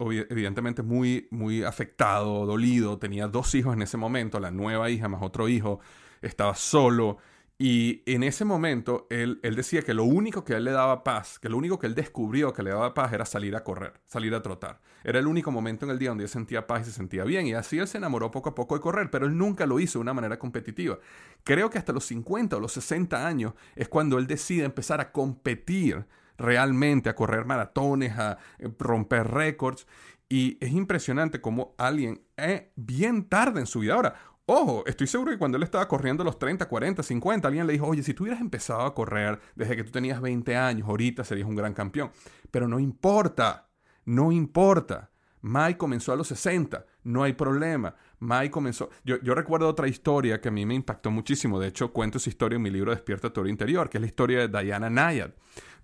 evidentemente 0.00 0.82
muy, 0.82 1.28
muy 1.30 1.62
afectado, 1.62 2.44
dolido. 2.44 2.98
Tenía 2.98 3.28
dos 3.28 3.54
hijos 3.54 3.74
en 3.74 3.82
ese 3.82 3.96
momento, 3.96 4.40
la 4.40 4.50
nueva 4.50 4.90
hija 4.90 5.08
más 5.08 5.22
otro 5.22 5.48
hijo. 5.48 5.78
Estaba 6.22 6.56
solo. 6.56 7.18
Y 7.60 8.04
en 8.06 8.22
ese 8.22 8.44
momento 8.44 9.08
él, 9.10 9.40
él 9.42 9.56
decía 9.56 9.82
que 9.82 9.92
lo 9.92 10.04
único 10.04 10.44
que 10.44 10.54
él 10.54 10.64
le 10.64 10.70
daba 10.70 11.02
paz, 11.02 11.40
que 11.40 11.48
lo 11.48 11.56
único 11.56 11.76
que 11.80 11.88
él 11.88 11.96
descubrió 11.96 12.52
que 12.52 12.62
le 12.62 12.70
daba 12.70 12.94
paz 12.94 13.12
era 13.12 13.24
salir 13.24 13.56
a 13.56 13.64
correr, 13.64 13.94
salir 14.06 14.32
a 14.36 14.42
trotar. 14.42 14.80
Era 15.02 15.18
el 15.18 15.26
único 15.26 15.50
momento 15.50 15.84
en 15.84 15.90
el 15.90 15.98
día 15.98 16.10
donde 16.10 16.24
él 16.24 16.30
sentía 16.30 16.68
paz 16.68 16.82
y 16.82 16.84
se 16.86 16.92
sentía 16.92 17.24
bien. 17.24 17.48
Y 17.48 17.54
así 17.54 17.78
él 17.78 17.88
se 17.88 17.98
enamoró 17.98 18.30
poco 18.30 18.50
a 18.50 18.54
poco 18.54 18.76
de 18.76 18.80
correr, 18.80 19.10
pero 19.10 19.26
él 19.26 19.36
nunca 19.36 19.66
lo 19.66 19.80
hizo 19.80 19.98
de 19.98 20.02
una 20.02 20.14
manera 20.14 20.38
competitiva. 20.38 20.98
Creo 21.42 21.68
que 21.68 21.78
hasta 21.78 21.92
los 21.92 22.04
50 22.04 22.56
o 22.56 22.60
los 22.60 22.72
60 22.72 23.26
años 23.26 23.54
es 23.74 23.88
cuando 23.88 24.18
él 24.18 24.28
decide 24.28 24.64
empezar 24.64 25.00
a 25.00 25.10
competir 25.10 26.06
realmente 26.36 27.08
a 27.08 27.16
correr 27.16 27.44
maratones, 27.44 28.16
a 28.16 28.38
eh, 28.58 28.68
romper 28.78 29.28
récords. 29.28 29.86
Y 30.28 30.58
es 30.60 30.72
impresionante 30.72 31.40
cómo 31.40 31.74
alguien 31.78 32.20
eh, 32.36 32.70
bien 32.76 33.24
tarde 33.24 33.60
en 33.60 33.66
su 33.66 33.80
vida. 33.80 33.94
Ahora, 33.94 34.14
ojo, 34.48 34.82
estoy 34.86 35.06
seguro 35.06 35.30
que 35.30 35.38
cuando 35.38 35.56
él 35.56 35.62
estaba 35.62 35.86
corriendo 35.86 36.24
los 36.24 36.38
30, 36.38 36.66
40, 36.66 37.02
50, 37.02 37.48
alguien 37.48 37.66
le 37.66 37.74
dijo, 37.74 37.86
oye, 37.86 38.02
si 38.02 38.14
tú 38.14 38.24
hubieras 38.24 38.40
empezado 38.40 38.80
a 38.80 38.94
correr 38.94 39.38
desde 39.54 39.76
que 39.76 39.84
tú 39.84 39.90
tenías 39.90 40.20
20 40.20 40.56
años, 40.56 40.88
ahorita 40.88 41.22
serías 41.22 41.46
un 41.46 41.54
gran 41.54 41.74
campeón. 41.74 42.10
Pero 42.50 42.66
no 42.66 42.80
importa, 42.80 43.68
no 44.04 44.32
importa. 44.32 45.10
Mike 45.42 45.78
comenzó 45.78 46.12
a 46.12 46.16
los 46.16 46.28
60, 46.28 46.84
no 47.04 47.22
hay 47.22 47.34
problema. 47.34 47.94
Mike 48.20 48.50
comenzó. 48.50 48.90
Yo, 49.04 49.34
recuerdo 49.34 49.68
otra 49.68 49.86
historia 49.86 50.40
que 50.40 50.48
a 50.48 50.52
mí 50.52 50.66
me 50.66 50.74
impactó 50.74 51.10
muchísimo. 51.10 51.60
De 51.60 51.68
hecho, 51.68 51.92
cuento 51.92 52.18
esa 52.18 52.30
historia 52.30 52.56
en 52.56 52.62
mi 52.62 52.70
libro 52.70 52.90
Despierta 52.90 53.32
tu 53.32 53.46
interior, 53.46 53.88
que 53.88 53.98
es 53.98 54.00
la 54.00 54.08
historia 54.08 54.46
de 54.46 54.62
Diana 54.62 54.90
Nayad. 54.90 55.30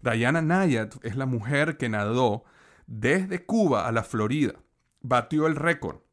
Diana 0.03 0.43
Nayat 0.43 0.97
es 1.05 1.17
la 1.17 1.27
mujer 1.27 1.77
que 1.77 1.89
nadó 1.89 2.45
desde 2.87 3.45
Cuba 3.45 3.87
a 3.87 3.93
la 3.93 4.03
Florida. 4.03 4.55
Batió 5.01 5.47
el 5.47 5.55
récord. 5.55 6.04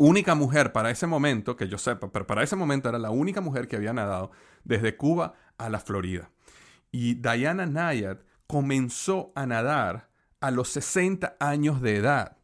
Única 0.00 0.36
mujer 0.36 0.72
para 0.72 0.90
ese 0.90 1.08
momento, 1.08 1.56
que 1.56 1.68
yo 1.68 1.76
sepa, 1.76 2.12
pero 2.12 2.24
para 2.24 2.44
ese 2.44 2.54
momento 2.54 2.88
era 2.88 2.98
la 2.98 3.10
única 3.10 3.40
mujer 3.40 3.66
que 3.66 3.74
había 3.74 3.92
nadado 3.92 4.30
desde 4.62 4.96
Cuba 4.96 5.34
a 5.58 5.68
la 5.68 5.80
Florida. 5.80 6.30
Y 6.92 7.14
Diana 7.14 7.66
Nayat 7.66 8.20
comenzó 8.46 9.32
a 9.34 9.44
nadar 9.44 10.08
a 10.40 10.52
los 10.52 10.68
60 10.68 11.36
años 11.40 11.82
de 11.82 11.96
edad. 11.96 12.36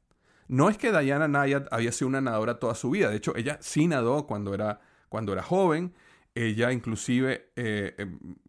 No 0.49 0.69
es 0.69 0.77
que 0.77 0.91
Diana 0.91 1.29
Nayat 1.29 1.73
había 1.73 1.93
sido 1.93 2.09
una 2.09 2.21
nadadora 2.21 2.59
toda 2.59 2.75
su 2.75 2.91
vida, 2.91 3.09
de 3.09 3.17
hecho 3.17 3.37
ella 3.37 3.59
sí 3.61 3.87
nadó 3.87 4.27
cuando 4.27 4.53
era, 4.53 4.81
cuando 5.09 5.33
era 5.33 5.45
joven, 5.45 5.95
ella 6.35 6.73
inclusive 6.73 7.53
eh, 7.55 7.95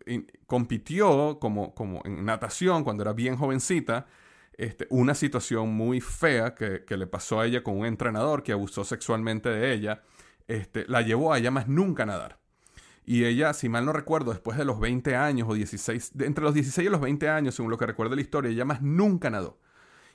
em, 0.07 0.25
compitió 0.47 1.37
como, 1.39 1.75
como 1.75 2.01
en 2.05 2.25
natación 2.25 2.83
cuando 2.83 3.03
era 3.03 3.13
bien 3.13 3.37
jovencita. 3.37 4.07
Este, 4.57 4.87
una 4.89 5.15
situación 5.15 5.73
muy 5.73 5.99
fea 5.99 6.55
que, 6.55 6.83
le 6.87 7.07
pasó 7.07 7.41
a 7.41 7.45
ella 7.45 7.61
con 7.61 7.77
un 7.77 7.85
entrenador 7.85 8.41
que 8.41 8.53
abusó 8.53 8.85
sexualmente 8.85 9.49
de 9.49 9.73
ella, 9.73 10.01
este, 10.47 10.85
la 10.87 11.01
llevó 11.01 11.33
a 11.33 11.39
ella 11.39 11.51
más 11.51 11.67
nunca 11.67 12.05
nadar. 12.05 12.39
Y 13.05 13.25
ella, 13.25 13.53
si 13.53 13.69
mal 13.69 13.85
no 13.85 13.93
recuerdo, 13.93 14.31
después 14.31 14.57
de 14.57 14.65
los 14.65 14.79
20 14.79 15.15
años 15.15 15.47
o 15.49 15.53
16, 15.53 16.13
entre 16.21 16.43
los 16.43 16.53
16 16.53 16.87
y 16.87 16.89
los 16.89 17.01
20 17.01 17.29
años, 17.29 17.53
según 17.53 17.69
lo 17.69 17.77
que 17.77 17.85
recuerdo 17.85 18.15
la 18.15 18.21
historia, 18.21 18.49
ella 18.49 18.65
más 18.65 18.81
nunca 18.81 19.29
nadó. 19.29 19.59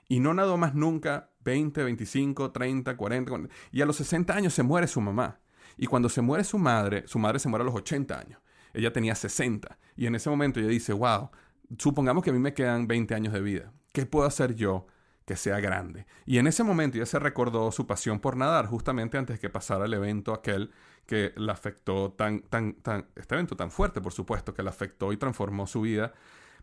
Y 0.09 0.19
no 0.19 0.35
nadó 0.35 0.57
más 0.57 0.75
nunca 0.75 1.31
20, 1.45 1.85
25, 1.85 2.51
30, 2.51 2.97
40, 2.97 3.31
40. 3.31 3.55
Y 3.71 3.83
a 3.83 3.87
los 3.87 3.97
60 3.97 4.35
años 4.35 4.55
se 4.55 4.65
muere 4.65 4.89
su 4.89 5.01
mamá. 5.01 5.39
Y 5.77 5.87
cuando 5.87 6.09
se 6.09 6.21
muere 6.21 6.43
su 6.43 6.59
madre, 6.59 7.05
su 7.07 7.19
madre 7.19 7.39
se 7.39 7.49
muere 7.49 7.63
a 7.63 7.67
los 7.67 7.75
80 7.75 8.19
años. 8.19 8.41
Ella 8.73 8.93
tenía 8.93 9.15
60. 9.15 9.79
Y 9.97 10.07
en 10.07 10.15
ese 10.17 10.29
momento 10.29 10.59
ella 10.59 10.69
dice, 10.69 10.93
wow, 10.93 11.31
supongamos 11.79 12.25
que 12.25 12.31
a 12.31 12.33
mí 12.33 12.41
me 12.41 12.55
quedan 12.55 12.89
20 12.89 13.15
años 13.15 13.33
de 13.33 13.41
vida. 13.41 13.73
¿Qué 13.93 14.07
puedo 14.07 14.27
hacer 14.27 14.55
yo 14.55 14.87
que 15.25 15.37
sea 15.37 15.61
grande? 15.61 16.07
Y 16.27 16.39
en 16.39 16.47
ese 16.47 16.63
momento 16.63 16.97
ella 16.97 17.07
se 17.07 17.19
recordó 17.19 17.73
su 17.73 17.87
pasión 17.87 18.21
por 18.21 18.37
nadar, 18.37 18.67
justamente 18.67 19.19
antes 19.19 19.41
que 19.41 19.51
pasara 19.51 19.87
el 19.87 19.95
evento 19.95 20.33
aquel 20.33 20.71
que 21.07 21.33
la 21.37 21.55
afectó 21.55 22.13
tan, 22.13 22.43
tan, 22.43 22.75
tan, 22.75 23.07
este 23.17 23.35
evento 23.35 23.57
tan 23.57 23.71
fuerte, 23.71 24.01
por 24.01 24.13
supuesto, 24.13 24.55
que 24.55 24.63
la 24.63 24.71
afectó 24.71 25.13
y 25.13 25.17
transformó 25.17 25.67
su 25.67 25.81
vida. 25.81 26.13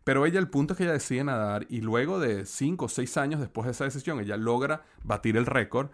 Pero 0.06 0.26
ella, 0.26 0.40
el 0.40 0.50
punto 0.50 0.74
es 0.74 0.78
que 0.78 0.84
ella 0.86 0.94
decide 0.94 1.26
nadar 1.26 1.66
y 1.70 1.82
luego 1.82 2.20
de 2.20 2.46
5 2.46 2.86
o 2.86 2.88
6 2.88 3.18
años 3.18 3.42
después 3.42 3.66
de 3.66 3.72
esa 3.72 3.84
decisión, 3.84 4.22
ella 4.22 4.38
logra 4.38 4.84
batir 5.04 5.36
el 5.36 5.46
récord 5.46 5.90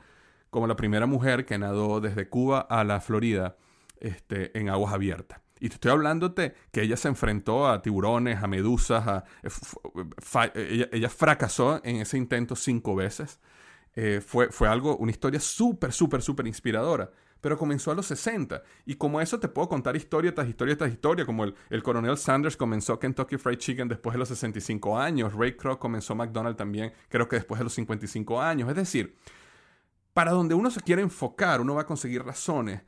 como 0.51 0.67
la 0.67 0.75
primera 0.75 1.07
mujer 1.07 1.47
que 1.47 1.57
nadó 1.57 1.99
desde 1.99 2.29
Cuba 2.29 2.59
a 2.59 2.83
la 2.83 3.01
Florida 3.01 3.57
este, 3.99 4.55
en 4.57 4.69
aguas 4.69 4.93
abiertas. 4.93 5.42
Y 5.63 5.69
te 5.69 5.75
estoy 5.75 5.91
hablándote 5.91 6.55
que 6.73 6.81
ella 6.81 6.97
se 6.97 7.07
enfrentó 7.07 7.69
a 7.69 7.81
tiburones, 7.81 8.43
a 8.43 8.47
medusas, 8.47 9.07
a, 9.07 9.23
ella, 10.55 10.89
ella, 10.91 11.07
fracasó 11.07 11.79
en 11.85 12.01
ese 12.01 12.17
intento 12.17 12.57
cinco 12.57 12.95
veces. 12.95 13.39
Eh, 13.95 14.19
fue, 14.19 14.49
fue 14.51 14.67
algo, 14.67 14.97
una 14.97 15.11
historia 15.11 15.39
súper, 15.39 15.93
súper, 15.93 16.21
súper 16.21 16.47
inspiradora 16.47 17.09
pero 17.39 17.57
comenzó 17.57 17.91
a 17.91 17.95
los 17.95 18.05
60. 18.07 18.61
Y 18.85 18.95
como 18.95 19.19
eso 19.19 19.37
te 19.39 19.49
puedo 19.49 19.67
contar 19.69 19.95
historia 19.97 20.33
tras 20.33 20.47
historia 20.47 20.77
tras 20.77 20.91
historia, 20.91 21.25
como 21.25 21.45
el, 21.45 21.55
el 21.69 21.83
coronel 21.83 22.17
Sanders 22.17 22.55
comenzó 22.57 22.99
Kentucky 22.99 23.37
Fried 23.37 23.57
Chicken 23.57 23.89
después 23.89 24.13
de 24.13 24.19
los 24.19 24.29
65 24.29 24.97
años, 24.97 25.33
Ray 25.33 25.55
Kroc 25.57 25.77
comenzó 25.77 26.15
McDonald's 26.15 26.57
también, 26.57 26.93
creo 27.09 27.27
que 27.27 27.37
después 27.37 27.59
de 27.59 27.65
los 27.65 27.73
55 27.73 28.41
años. 28.41 28.69
Es 28.69 28.75
decir, 28.75 29.15
para 30.13 30.31
donde 30.31 30.55
uno 30.55 30.71
se 30.71 30.79
quiere 30.81 31.01
enfocar, 31.01 31.59
uno 31.59 31.75
va 31.75 31.81
a 31.81 31.85
conseguir 31.85 32.23
razones 32.23 32.81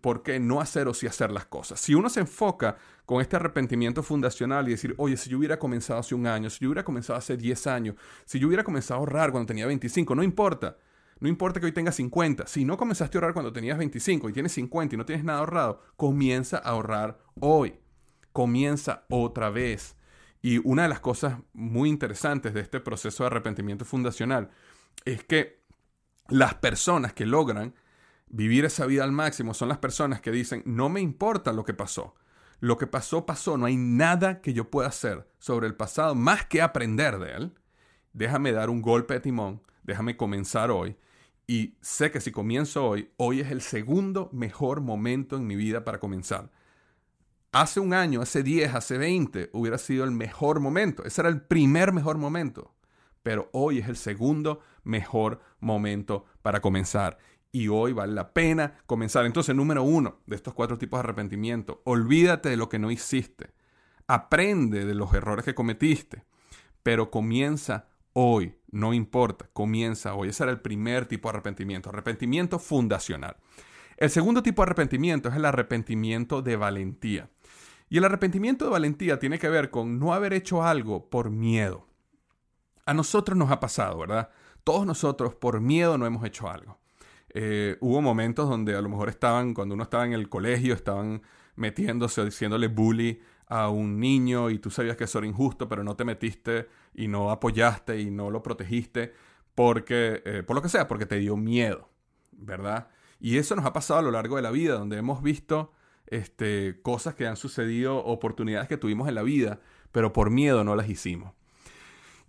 por 0.00 0.22
qué 0.22 0.40
no 0.40 0.60
hacer 0.60 0.88
o 0.88 0.94
sí 0.94 1.06
hacer 1.06 1.30
las 1.30 1.46
cosas. 1.46 1.80
Si 1.80 1.94
uno 1.94 2.08
se 2.08 2.20
enfoca 2.20 2.76
con 3.06 3.20
este 3.20 3.36
arrepentimiento 3.36 4.02
fundacional 4.02 4.66
y 4.66 4.72
decir, 4.72 4.94
oye, 4.98 5.16
si 5.16 5.30
yo 5.30 5.38
hubiera 5.38 5.58
comenzado 5.58 6.00
hace 6.00 6.14
un 6.14 6.26
año, 6.26 6.50
si 6.50 6.60
yo 6.60 6.68
hubiera 6.68 6.84
comenzado 6.84 7.18
hace 7.18 7.36
10 7.36 7.66
años, 7.68 7.94
si 8.24 8.38
yo 8.38 8.48
hubiera 8.48 8.64
comenzado 8.64 8.98
a 8.98 9.00
ahorrar 9.00 9.30
cuando 9.30 9.46
tenía 9.46 9.66
25, 9.66 10.14
no 10.14 10.22
importa. 10.22 10.76
No 11.20 11.28
importa 11.28 11.60
que 11.60 11.66
hoy 11.66 11.72
tengas 11.72 11.96
50. 11.96 12.46
Si 12.46 12.64
no 12.64 12.76
comenzaste 12.76 13.16
a 13.16 13.20
ahorrar 13.20 13.34
cuando 13.34 13.52
tenías 13.52 13.78
25 13.78 14.28
y 14.28 14.32
tienes 14.32 14.52
50 14.52 14.94
y 14.94 14.98
no 14.98 15.04
tienes 15.04 15.24
nada 15.24 15.40
ahorrado, 15.40 15.82
comienza 15.96 16.56
a 16.56 16.70
ahorrar 16.70 17.18
hoy. 17.38 17.78
Comienza 18.32 19.04
otra 19.10 19.50
vez. 19.50 19.96
Y 20.42 20.58
una 20.66 20.84
de 20.84 20.88
las 20.88 21.00
cosas 21.00 21.36
muy 21.52 21.90
interesantes 21.90 22.54
de 22.54 22.60
este 22.60 22.80
proceso 22.80 23.22
de 23.22 23.28
arrepentimiento 23.28 23.84
fundacional 23.84 24.50
es 25.04 25.22
que 25.22 25.60
las 26.28 26.54
personas 26.54 27.12
que 27.12 27.26
logran 27.26 27.74
vivir 28.30 28.64
esa 28.64 28.86
vida 28.86 29.04
al 29.04 29.12
máximo 29.12 29.54
son 29.54 29.68
las 29.68 29.78
personas 29.78 30.20
que 30.20 30.30
dicen, 30.30 30.62
no 30.64 30.88
me 30.88 31.00
importa 31.00 31.52
lo 31.52 31.64
que 31.64 31.74
pasó. 31.74 32.14
Lo 32.60 32.78
que 32.78 32.86
pasó, 32.86 33.26
pasó. 33.26 33.56
No 33.56 33.66
hay 33.66 33.76
nada 33.76 34.40
que 34.40 34.52
yo 34.52 34.70
pueda 34.70 34.88
hacer 34.88 35.28
sobre 35.38 35.66
el 35.66 35.74
pasado 35.74 36.14
más 36.14 36.46
que 36.46 36.62
aprender 36.62 37.18
de 37.18 37.32
él. 37.32 37.54
Déjame 38.12 38.52
dar 38.52 38.70
un 38.70 38.82
golpe 38.82 39.14
de 39.14 39.20
timón. 39.20 39.62
Déjame 39.82 40.16
comenzar 40.16 40.70
hoy 40.70 40.96
y 41.50 41.74
sé 41.80 42.12
que 42.12 42.20
si 42.20 42.30
comienzo 42.30 42.86
hoy, 42.86 43.10
hoy 43.16 43.40
es 43.40 43.50
el 43.50 43.60
segundo 43.60 44.28
mejor 44.32 44.80
momento 44.80 45.36
en 45.36 45.48
mi 45.48 45.56
vida 45.56 45.84
para 45.84 45.98
comenzar. 45.98 46.48
Hace 47.50 47.80
un 47.80 47.92
año, 47.92 48.22
hace 48.22 48.44
10, 48.44 48.72
hace 48.72 48.96
20, 48.98 49.50
hubiera 49.52 49.76
sido 49.76 50.04
el 50.04 50.12
mejor 50.12 50.60
momento. 50.60 51.04
Ese 51.04 51.22
era 51.22 51.28
el 51.28 51.42
primer 51.42 51.92
mejor 51.92 52.18
momento. 52.18 52.72
Pero 53.24 53.50
hoy 53.52 53.80
es 53.80 53.88
el 53.88 53.96
segundo 53.96 54.60
mejor 54.84 55.40
momento 55.58 56.24
para 56.42 56.60
comenzar. 56.60 57.18
Y 57.52 57.68
hoy 57.68 57.92
vale 57.92 58.12
la 58.12 58.32
pena 58.32 58.74
comenzar. 58.86 59.26
Entonces, 59.26 59.54
número 59.54 59.82
uno 59.82 60.20
de 60.26 60.36
estos 60.36 60.54
cuatro 60.54 60.78
tipos 60.78 60.98
de 60.98 61.04
arrepentimiento, 61.04 61.82
olvídate 61.84 62.48
de 62.48 62.56
lo 62.56 62.68
que 62.68 62.78
no 62.78 62.90
hiciste. 62.90 63.52
Aprende 64.06 64.84
de 64.84 64.94
los 64.94 65.12
errores 65.14 65.44
que 65.44 65.54
cometiste. 65.54 66.24
Pero 66.82 67.10
comienza 67.10 67.88
hoy, 68.12 68.56
no 68.70 68.94
importa, 68.94 69.48
comienza 69.52 70.14
hoy. 70.14 70.30
Ese 70.30 70.44
era 70.44 70.52
el 70.52 70.60
primer 70.60 71.06
tipo 71.06 71.28
de 71.28 71.34
arrepentimiento, 71.34 71.90
arrepentimiento 71.90 72.58
fundacional. 72.58 73.36
El 73.96 74.10
segundo 74.10 74.42
tipo 74.42 74.62
de 74.62 74.66
arrepentimiento 74.66 75.28
es 75.28 75.36
el 75.36 75.44
arrepentimiento 75.44 76.40
de 76.42 76.56
valentía. 76.56 77.30
Y 77.90 77.98
el 77.98 78.04
arrepentimiento 78.04 78.64
de 78.64 78.70
valentía 78.70 79.18
tiene 79.18 79.38
que 79.38 79.48
ver 79.48 79.70
con 79.70 79.98
no 79.98 80.14
haber 80.14 80.32
hecho 80.32 80.62
algo 80.62 81.10
por 81.10 81.30
miedo. 81.30 81.86
A 82.86 82.94
nosotros 82.94 83.36
nos 83.36 83.50
ha 83.50 83.60
pasado, 83.60 83.98
¿verdad? 83.98 84.30
Todos 84.64 84.86
nosotros 84.86 85.34
por 85.34 85.60
miedo 85.60 85.98
no 85.98 86.06
hemos 86.06 86.24
hecho 86.24 86.48
algo. 86.48 86.79
Eh, 87.32 87.76
hubo 87.80 88.02
momentos 88.02 88.48
donde 88.48 88.74
a 88.74 88.80
lo 88.80 88.88
mejor 88.88 89.08
estaban, 89.08 89.54
cuando 89.54 89.74
uno 89.74 89.84
estaba 89.84 90.04
en 90.04 90.12
el 90.12 90.28
colegio, 90.28 90.74
estaban 90.74 91.22
metiéndose 91.56 92.20
o 92.20 92.24
diciéndole 92.24 92.68
bully 92.68 93.20
a 93.46 93.68
un 93.68 93.98
niño 93.98 94.50
y 94.50 94.58
tú 94.58 94.70
sabías 94.70 94.96
que 94.96 95.04
eso 95.04 95.18
era 95.18 95.26
injusto, 95.26 95.68
pero 95.68 95.84
no 95.84 95.96
te 95.96 96.04
metiste 96.04 96.68
y 96.94 97.08
no 97.08 97.30
apoyaste 97.30 98.00
y 98.00 98.10
no 98.10 98.30
lo 98.30 98.42
protegiste 98.42 99.12
porque, 99.54 100.22
eh, 100.24 100.42
por 100.44 100.56
lo 100.56 100.62
que 100.62 100.68
sea, 100.68 100.88
porque 100.88 101.06
te 101.06 101.16
dio 101.16 101.36
miedo, 101.36 101.88
¿verdad? 102.32 102.88
Y 103.18 103.38
eso 103.38 103.54
nos 103.56 103.66
ha 103.66 103.72
pasado 103.72 104.00
a 104.00 104.02
lo 104.02 104.10
largo 104.10 104.36
de 104.36 104.42
la 104.42 104.50
vida, 104.50 104.74
donde 104.74 104.96
hemos 104.96 105.22
visto 105.22 105.72
este, 106.06 106.80
cosas 106.82 107.14
que 107.14 107.26
han 107.26 107.36
sucedido, 107.36 107.98
oportunidades 108.04 108.68
que 108.68 108.76
tuvimos 108.76 109.08
en 109.08 109.14
la 109.14 109.22
vida, 109.22 109.60
pero 109.92 110.12
por 110.12 110.30
miedo 110.30 110.64
no 110.64 110.76
las 110.76 110.88
hicimos. 110.88 111.32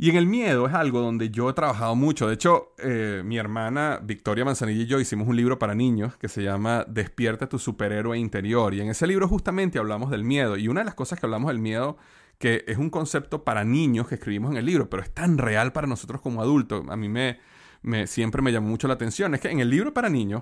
Y 0.01 0.09
en 0.09 0.15
el 0.15 0.25
miedo 0.25 0.65
es 0.65 0.73
algo 0.73 0.99
donde 0.99 1.29
yo 1.29 1.47
he 1.47 1.53
trabajado 1.53 1.95
mucho. 1.95 2.27
De 2.27 2.33
hecho, 2.33 2.73
eh, 2.79 3.21
mi 3.23 3.37
hermana 3.37 3.99
Victoria 4.01 4.43
Manzanilla 4.43 4.81
y 4.81 4.87
yo 4.87 4.99
hicimos 4.99 5.27
un 5.27 5.35
libro 5.35 5.59
para 5.59 5.75
niños 5.75 6.17
que 6.17 6.27
se 6.27 6.41
llama 6.41 6.83
Despierta 6.87 7.47
tu 7.47 7.59
superhéroe 7.59 8.17
interior. 8.17 8.73
Y 8.73 8.81
en 8.81 8.89
ese 8.89 9.05
libro 9.05 9.27
justamente 9.27 9.77
hablamos 9.77 10.09
del 10.09 10.23
miedo. 10.23 10.57
Y 10.57 10.69
una 10.69 10.81
de 10.81 10.85
las 10.85 10.95
cosas 10.95 11.19
que 11.19 11.27
hablamos 11.27 11.49
del 11.49 11.59
miedo, 11.59 11.97
que 12.39 12.63
es 12.65 12.79
un 12.79 12.89
concepto 12.89 13.43
para 13.43 13.63
niños 13.63 14.07
que 14.07 14.15
escribimos 14.15 14.49
en 14.49 14.57
el 14.57 14.65
libro, 14.65 14.89
pero 14.89 15.03
es 15.03 15.13
tan 15.13 15.37
real 15.37 15.71
para 15.71 15.85
nosotros 15.85 16.19
como 16.19 16.41
adultos, 16.41 16.83
a 16.89 16.95
mí 16.95 17.07
me, 17.07 17.37
me 17.83 18.07
siempre 18.07 18.41
me 18.41 18.51
llamó 18.51 18.69
mucho 18.69 18.87
la 18.87 18.95
atención, 18.95 19.35
es 19.35 19.41
que 19.41 19.51
en 19.51 19.59
el 19.59 19.69
libro 19.69 19.93
para 19.93 20.09
niños 20.09 20.41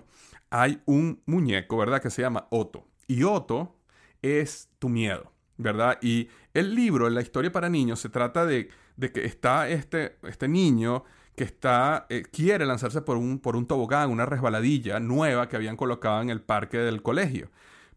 hay 0.51 0.81
un 0.85 1.21
muñeco, 1.25 1.75
¿verdad? 1.75 2.01
Que 2.01 2.11
se 2.11 2.21
llama 2.21 2.47
Otto. 2.49 2.87
Y 3.07 3.23
Otto 3.23 3.75
es 4.21 4.69
tu 4.79 4.87
miedo, 4.87 5.33
¿verdad? 5.57 5.97
Y 6.01 6.29
el 6.53 6.75
libro, 6.75 7.09
la 7.09 7.21
historia 7.21 7.51
para 7.51 7.67
niños, 7.67 7.99
se 7.99 8.07
trata 8.07 8.45
de 8.45 8.69
de 8.99 9.11
que 9.11 9.25
está 9.25 9.69
este, 9.69 10.17
este 10.23 10.47
niño 10.47 11.03
que 11.35 11.45
está, 11.45 12.05
eh, 12.09 12.23
quiere 12.23 12.65
lanzarse 12.65 13.01
por 13.01 13.15
un, 13.15 13.39
por 13.39 13.55
un 13.55 13.65
tobogán, 13.65 14.09
una 14.11 14.25
resbaladilla 14.25 14.99
nueva 14.99 15.47
que 15.47 15.55
habían 15.55 15.77
colocado 15.77 16.21
en 16.21 16.29
el 16.29 16.41
parque 16.41 16.77
del 16.79 17.01
colegio. 17.01 17.49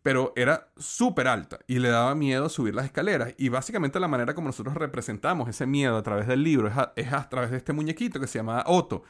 Pero 0.03 0.33
era 0.37 0.69
súper 0.77 1.29
alta 1.29 1.59
y 1.67 1.79
le 1.79 1.89
daba 1.89 2.15
miedo 2.15 2.49
subir 2.49 2.75
las 2.75 2.85
escaleras. 2.85 3.35
Y 3.39 3.49
básicamente 3.49 3.99
la 4.01 4.09
manera 4.09 4.35
como 4.35 4.49
nosotros 4.49 4.75
representamos 4.75 5.49
ese 5.49 5.67
miedo 5.67 5.97
a 5.97 6.03
través 6.03 6.27
del 6.29 6.43
libro 6.43 6.69
es 6.69 6.77
a, 6.77 6.93
es 6.95 7.13
a 7.13 7.29
través 7.29 7.51
de 7.51 7.57
este 7.57 7.73
muñequito 7.73 8.21
que 8.21 8.27
se 8.29 8.39
llama 8.39 8.65
Otto. 8.67 9.03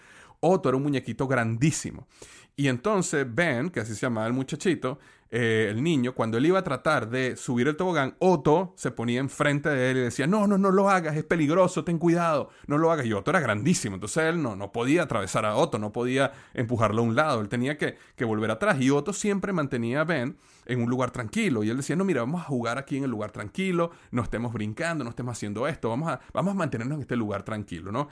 Otto 0.42 0.68
era 0.68 0.76
un 0.76 0.82
muñequito 0.82 1.26
grandísimo. 1.26 2.06
Y 2.54 2.68
entonces 2.68 3.26
Ben, 3.28 3.70
que 3.70 3.80
así 3.80 3.94
se 3.94 4.00
llamaba 4.02 4.26
el 4.26 4.34
muchachito, 4.34 4.98
eh, 5.34 5.68
el 5.70 5.82
niño, 5.82 6.14
cuando 6.14 6.36
él 6.36 6.44
iba 6.44 6.58
a 6.58 6.62
tratar 6.62 7.08
de 7.08 7.36
subir 7.36 7.66
el 7.66 7.74
tobogán, 7.74 8.16
Otto 8.18 8.74
se 8.76 8.90
ponía 8.90 9.18
enfrente 9.18 9.70
de 9.70 9.90
él 9.90 9.96
y 9.96 10.00
decía, 10.00 10.26
no, 10.26 10.46
no, 10.46 10.58
no 10.58 10.70
lo 10.70 10.90
hagas, 10.90 11.16
es 11.16 11.24
peligroso, 11.24 11.84
ten 11.84 11.96
cuidado, 11.96 12.50
no 12.66 12.76
lo 12.76 12.92
hagas. 12.92 13.06
Y 13.06 13.14
Otto 13.14 13.30
era 13.30 13.40
grandísimo, 13.40 13.94
entonces 13.94 14.24
él 14.24 14.42
no, 14.42 14.56
no 14.56 14.72
podía 14.72 15.04
atravesar 15.04 15.46
a 15.46 15.56
Otto, 15.56 15.78
no 15.78 15.90
podía 15.90 16.32
empujarlo 16.52 17.00
a 17.00 17.04
un 17.06 17.16
lado, 17.16 17.40
él 17.40 17.48
tenía 17.48 17.78
que, 17.78 17.96
que 18.14 18.26
volver 18.26 18.50
atrás. 18.50 18.78
Y 18.78 18.90
Otto 18.90 19.14
siempre 19.14 19.54
mantenía 19.54 20.02
a 20.02 20.04
Ben 20.04 20.36
en 20.66 20.82
un 20.82 20.90
lugar 20.90 21.12
tranquilo. 21.12 21.64
Y 21.64 21.70
él 21.70 21.78
decía, 21.78 21.96
no, 21.96 22.04
mira, 22.04 22.20
vamos 22.20 22.42
a 22.42 22.44
jugar 22.44 22.76
aquí 22.76 22.98
en 22.98 23.04
el 23.04 23.10
lugar 23.10 23.30
tranquilo, 23.30 23.90
no 24.10 24.22
estemos 24.22 24.52
brincando, 24.52 25.02
no 25.02 25.08
estemos 25.08 25.32
haciendo 25.38 25.66
esto, 25.66 25.88
vamos 25.88 26.10
a, 26.10 26.20
vamos 26.34 26.50
a 26.52 26.54
mantenernos 26.56 26.96
en 26.96 27.02
este 27.02 27.16
lugar 27.16 27.42
tranquilo, 27.42 27.90
¿no? 27.90 28.08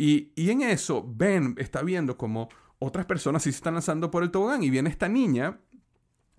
Y, 0.00 0.30
en 0.36 0.62
eso, 0.62 1.04
Ben 1.04 1.56
está 1.58 1.82
viendo 1.82 2.16
como 2.16 2.48
otras 2.78 3.04
personas 3.04 3.42
sí 3.42 3.50
se 3.50 3.56
están 3.56 3.74
lanzando 3.74 4.12
por 4.12 4.22
el 4.22 4.30
tobogán 4.30 4.62
y 4.62 4.70
viene 4.70 4.88
esta 4.90 5.08
niña 5.08 5.58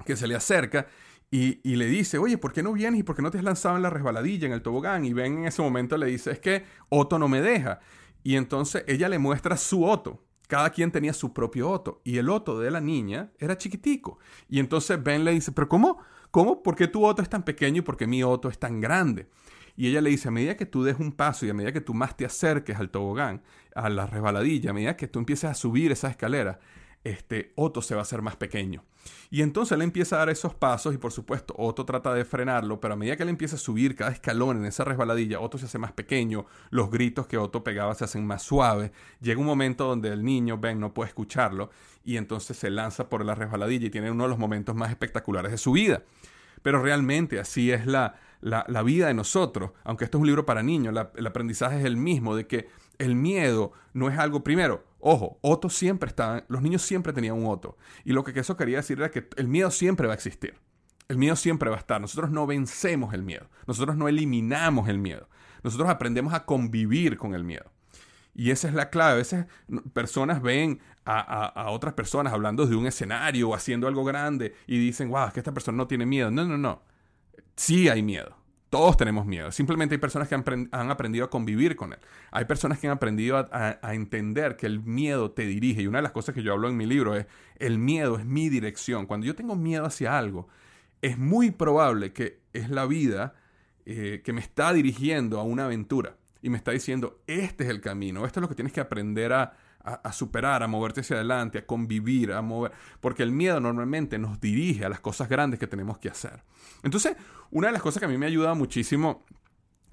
que 0.06 0.16
se 0.16 0.28
le 0.28 0.36
acerca 0.36 0.88
y, 1.30 1.60
le 1.76 1.86
dice, 1.88 2.18
oye, 2.18 2.38
¿por 2.38 2.54
qué 2.54 2.64
no 2.64 2.72
vienes 2.72 3.02
y 3.02 3.04
por 3.04 3.18
qué 3.18 3.22
no 3.22 3.30
te 3.30 3.38
has 3.38 3.44
lanzado 3.44 3.76
en 3.76 3.84
la 3.84 3.90
resbaladilla, 3.90 4.48
en 4.48 4.54
el 4.54 4.62
tobogán? 4.62 5.04
Y 5.04 5.12
Ben 5.12 5.40
en 5.40 5.46
ese 5.46 5.62
momento 5.62 5.98
le 5.98 6.06
dice, 6.06 6.32
es 6.32 6.40
que 6.40 6.64
Otto 6.88 7.20
no 7.20 7.28
me 7.28 7.42
deja. 7.42 7.82
Y 8.24 8.38
entonces 8.38 8.86
ella 8.88 9.10
le 9.10 9.20
muestra 9.20 9.58
su 9.58 9.84
Otto. 9.84 10.24
Cada 10.48 10.70
quien 10.70 10.94
tenía 10.94 11.12
su 11.12 11.34
propio 11.34 11.70
Otto. 11.70 12.02
Y 12.06 12.18
el 12.18 12.30
Otto 12.30 12.60
de 12.62 12.72
la 12.72 12.80
niña 12.80 13.34
era 13.40 13.58
chiquitico. 13.58 14.20
Y 14.48 14.60
entonces 14.60 15.04
Ben 15.04 15.26
le 15.26 15.32
dice, 15.32 15.52
pero 15.52 15.68
¿cómo? 15.68 16.00
¿Cómo? 16.32 16.64
¿Por 16.64 16.78
qué 16.78 16.88
tu 16.88 17.06
Otto 17.06 17.22
es 17.22 17.30
tan 17.30 17.44
pequeño 17.44 17.80
y 17.80 17.82
por 17.82 17.98
qué 17.98 18.08
mi 18.08 18.24
Otto 18.24 18.48
es 18.48 18.58
tan 18.58 18.80
grande? 18.80 19.28
Y 19.80 19.88
ella 19.88 20.02
le 20.02 20.10
dice, 20.10 20.28
a 20.28 20.32
medida 20.32 20.58
que 20.58 20.66
tú 20.66 20.84
des 20.84 21.00
un 21.00 21.14
paso 21.14 21.46
y 21.46 21.50
a 21.50 21.54
medida 21.54 21.72
que 21.72 21.80
tú 21.80 21.94
más 21.94 22.18
te 22.18 22.26
acerques 22.26 22.78
al 22.78 22.90
tobogán, 22.90 23.42
a 23.74 23.88
la 23.88 24.08
resbaladilla, 24.08 24.72
a 24.72 24.74
medida 24.74 24.98
que 24.98 25.08
tú 25.08 25.20
empieces 25.20 25.50
a 25.50 25.54
subir 25.54 25.94
esa 25.94 26.10
escalera, 26.10 26.60
este, 27.06 27.54
Otto 27.56 27.82
se 27.82 27.96
va 27.96 28.02
a 28.02 28.04
hacer 28.04 28.22
más 28.22 28.36
pequeño. 28.36 28.84
Y 29.30 29.42
entonces 29.42 29.78
él 29.78 29.82
empieza 29.82 30.18
a 30.18 30.20
dar 30.20 30.30
esos 30.32 30.54
pasos 30.54 30.94
y 30.94 30.98
por 30.98 31.14
supuesto 31.14 31.56
Otto 31.58 31.86
trata 31.86 32.14
de 32.14 32.26
frenarlo, 32.26 32.82
pero 32.82 32.96
a 32.96 32.98
medida 32.98 33.16
que 33.16 33.24
él 33.24 33.30
empieza 33.30 33.56
a 33.56 33.60
subir 33.60 33.96
cada 33.96 34.12
escalón 34.12 34.58
en 34.58 34.66
esa 34.66 34.84
resbaladilla, 34.84 35.40
Otto 35.40 35.58
se 35.58 35.68
hace 35.68 35.78
más 35.78 35.94
pequeño, 35.94 36.46
los 36.72 36.92
gritos 36.92 37.26
que 37.26 37.38
Otto 37.38 37.64
pegaba 37.64 37.96
se 37.96 38.04
hacen 38.04 38.28
más 38.28 38.44
suaves, 38.44 38.92
llega 39.22 39.40
un 39.40 39.46
momento 39.46 39.86
donde 39.88 40.10
el 40.10 40.26
niño, 40.26 40.58
Ben, 40.58 40.82
no 40.82 40.94
puede 40.94 41.08
escucharlo 41.08 41.70
y 42.04 42.18
entonces 42.18 42.58
se 42.58 42.70
lanza 42.70 43.08
por 43.08 43.24
la 43.24 43.34
resbaladilla 43.34 43.88
y 43.88 43.92
tiene 43.92 44.12
uno 44.12 44.26
de 44.26 44.30
los 44.30 44.40
momentos 44.40 44.76
más 44.76 44.90
espectaculares 44.90 45.54
de 45.54 45.58
su 45.58 45.72
vida. 45.72 46.04
Pero 46.62 46.82
realmente 46.82 47.40
así 47.40 47.72
es 47.72 47.86
la, 47.86 48.20
la, 48.42 48.84
vida 48.84 49.08
de 49.08 49.14
nosotros, 49.14 49.72
aunque 49.84 50.06
esto 50.06 50.18
es 50.18 50.22
un 50.22 50.28
libro 50.28 50.46
para 50.46 50.64
niños, 50.64 50.96
el 51.16 51.28
aprendizaje 51.28 51.80
es 51.80 51.86
el 51.86 51.98
mismo, 51.98 52.36
de 52.36 52.48
que 52.48 52.70
el 52.98 53.16
miedo 53.16 53.72
no 53.94 54.10
es 54.10 54.18
algo, 54.18 54.44
primero, 54.44 54.86
ojo, 55.00 55.40
Otto 55.42 55.70
siempre 55.70 56.10
estaba, 56.10 56.44
los 56.48 56.62
niños 56.62 56.82
siempre 56.82 57.14
tenían 57.14 57.36
un 57.36 57.48
Otto. 57.48 57.78
Y 58.04 58.14
lo 58.14 58.24
que 58.24 58.38
eso 58.40 58.58
quería 58.58 58.78
decir 58.78 59.00
era 59.00 59.12
que 59.12 59.28
el 59.38 59.48
miedo 59.48 59.72
siempre 59.72 60.08
va 60.08 60.14
a 60.14 60.16
existir. 60.16 60.56
El 61.08 61.18
miedo 61.18 61.36
siempre 61.36 61.70
va 61.70 61.78
a 61.78 61.80
estar. 61.80 62.00
Nosotros 62.00 62.30
no 62.30 62.46
vencemos 62.46 63.14
el 63.14 63.24
miedo. 63.24 63.50
Nosotros 63.66 63.98
no 63.98 64.08
eliminamos 64.08 64.88
el 64.90 65.00
miedo. 65.00 65.28
Nosotros 65.64 65.90
aprendemos 65.90 66.34
a 66.34 66.46
convivir 66.46 67.18
con 67.18 67.34
el 67.34 67.44
miedo. 67.44 67.72
Y 68.36 68.52
esa 68.52 68.68
es 68.68 68.76
la 68.76 68.90
clave. 68.90 69.14
A 69.14 69.16
veces 69.16 69.46
personas 69.94 70.42
ven 70.42 70.80
a, 71.06 71.46
a, 71.48 71.72
otras 71.72 71.96
personas 71.96 72.32
hablando 72.32 72.68
de 72.68 72.76
un 72.76 72.86
escenario 72.86 73.50
o 73.50 73.56
haciendo 73.56 73.88
algo 73.88 74.04
grande 74.06 74.54
y 74.68 74.78
dicen, 74.78 75.10
wow, 75.10 75.28
es 75.28 75.34
que 75.34 75.40
esta 75.40 75.54
persona 75.54 75.78
no 75.78 75.88
tiene 75.88 76.06
miedo. 76.06 76.30
No, 76.30 76.46
no, 76.46 76.58
no. 76.58 76.84
Sí 77.56 77.90
hay 77.90 78.04
miedo. 78.04 78.36
Todos 78.70 78.98
tenemos 78.98 79.26
miedo. 79.26 79.52
Simplemente 79.52 79.96
hay 79.96 80.00
personas 80.00 80.28
que 80.28 80.36
han, 80.36 80.92
aprendido 80.92 81.26
a 81.26 81.30
convivir 81.30 81.76
con 81.76 81.94
él. 81.94 82.00
Hay 82.32 82.46
personas 82.46 82.78
que 82.80 82.88
han 82.88 82.94
aprendido 82.94 83.38
a, 83.52 83.94
entender 83.94 84.58
que 84.58 84.68
el 84.68 84.82
miedo 84.82 85.32
te 85.32 85.48
dirige. 85.48 85.82
Y 85.82 85.88
una 85.88 85.98
de 85.98 86.04
las 86.04 86.12
cosas 86.12 86.36
que 86.36 86.44
yo 86.44 86.54
hablo 86.54 86.70
en 86.70 86.78
mi 86.78 86.86
libro 86.86 87.16
es, 87.16 87.26
el 87.58 87.80
miedo 87.80 88.20
es 88.20 88.26
mi 88.26 88.50
dirección. 88.50 89.08
Cuando 89.08 89.26
yo 89.26 89.36
tengo 89.36 89.56
miedo 89.56 89.86
hacia 89.86 90.18
algo, 90.18 90.48
es 91.02 91.18
muy 91.18 91.50
probable 91.50 92.14
que 92.14 92.42
es 92.54 92.70
la 92.70 92.86
vida 92.86 93.34
eh, 93.88 94.22
que 94.24 94.34
me 94.34 94.42
está 94.42 94.72
dirigiendo 94.72 95.40
a 95.40 95.44
una 95.44 95.66
aventura. 95.66 96.18
Y 96.44 96.50
me 96.50 96.58
está 96.58 96.72
diciendo, 96.72 97.22
este 97.26 97.64
es 97.64 97.70
el 97.72 97.82
camino, 97.82 98.26
esto 98.26 98.40
es 98.40 98.42
lo 98.44 98.50
que 98.50 98.56
tienes 98.56 98.72
que 98.72 98.80
aprender 98.80 99.34
a, 99.34 99.58
a, 99.84 100.12
superar, 100.12 100.62
a 100.62 100.68
moverte 100.68 101.02
hacia 101.02 101.16
adelante, 101.16 101.60
a 101.60 101.66
convivir, 101.66 102.34
a 102.34 102.42
mover, 102.42 102.72
porque 103.00 103.24
el 103.24 103.32
miedo 103.32 103.60
normalmente 103.60 104.20
nos 104.20 104.40
dirige 104.40 104.86
a 104.86 104.90
las 104.90 105.00
cosas 105.00 105.30
grandes 105.30 105.60
que 105.60 105.68
tenemos 105.68 105.98
que 105.98 106.10
hacer. 106.10 106.44
Entonces, 106.84 107.16
una 107.50 107.68
de 107.68 107.74
las 107.74 107.82
cosas 107.82 108.00
que 108.00 108.06
a 108.06 108.10
mí 108.10 108.18
me 108.18 108.26
ayuda 108.26 108.54
muchísimo 108.54 109.24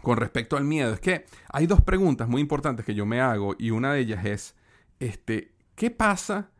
con 0.03 0.18
respecto 0.18 0.57
al 0.57 0.64
miedo 0.64 0.92
es 0.92 1.01
que 1.01 1.25
hay 1.51 1.66
dos 1.66 1.81
preguntas 1.81 2.29
muy 2.29 2.42
importantes 2.42 2.85
que 2.85 2.94
yo 2.94 3.07
me 3.07 3.20
hago 3.20 3.55
y 3.59 3.70
una 3.70 3.92
de 3.92 4.01
ellas 4.01 4.25
es, 4.27 4.57
este, 5.01 5.55
¿qué 5.75 5.90
pasa 5.90 6.51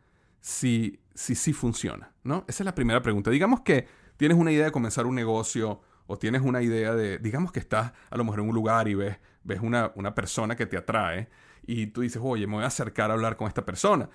si 0.41 1.01
si 1.17 1.35
sí 1.35 1.53
funciona? 1.53 2.13
¿No? 2.23 2.45
Esa 2.47 2.63
es 2.63 2.65
la 2.65 2.75
primera 2.75 3.03
pregunta. 3.03 3.31
Digamos 3.31 3.63
que 3.63 3.89
tienes 4.17 4.39
una 4.39 4.53
idea 4.53 4.67
de 4.67 4.73
comenzar 4.73 5.07
un 5.07 5.15
negocio 5.15 5.81
o 6.07 6.19
tienes 6.19 6.43
una 6.43 6.63
idea 6.63 6.95
de, 6.95 7.19
digamos 7.19 7.51
que 7.51 7.59
estás 7.59 7.93
a 8.11 8.17
lo 8.17 8.25
mejor 8.25 8.41
en 8.41 8.49
un 8.49 8.55
lugar 8.55 8.87
y 8.87 8.95
ves, 8.95 9.19
ves 9.43 9.61
una, 9.61 9.93
una 9.97 10.15
persona 10.15 10.55
que 10.55 10.67
te 10.67 10.77
atrae 10.77 11.29
y 11.67 11.89
tú 11.89 12.03
dices, 12.03 12.21
oye, 12.25 12.47
me 12.47 12.55
voy 12.55 12.65
a 12.65 12.69
acercar 12.69 13.11
a 13.11 13.15
hablar 13.15 13.37
con 13.37 13.49
esta 13.49 13.65
persona. 13.65 14.09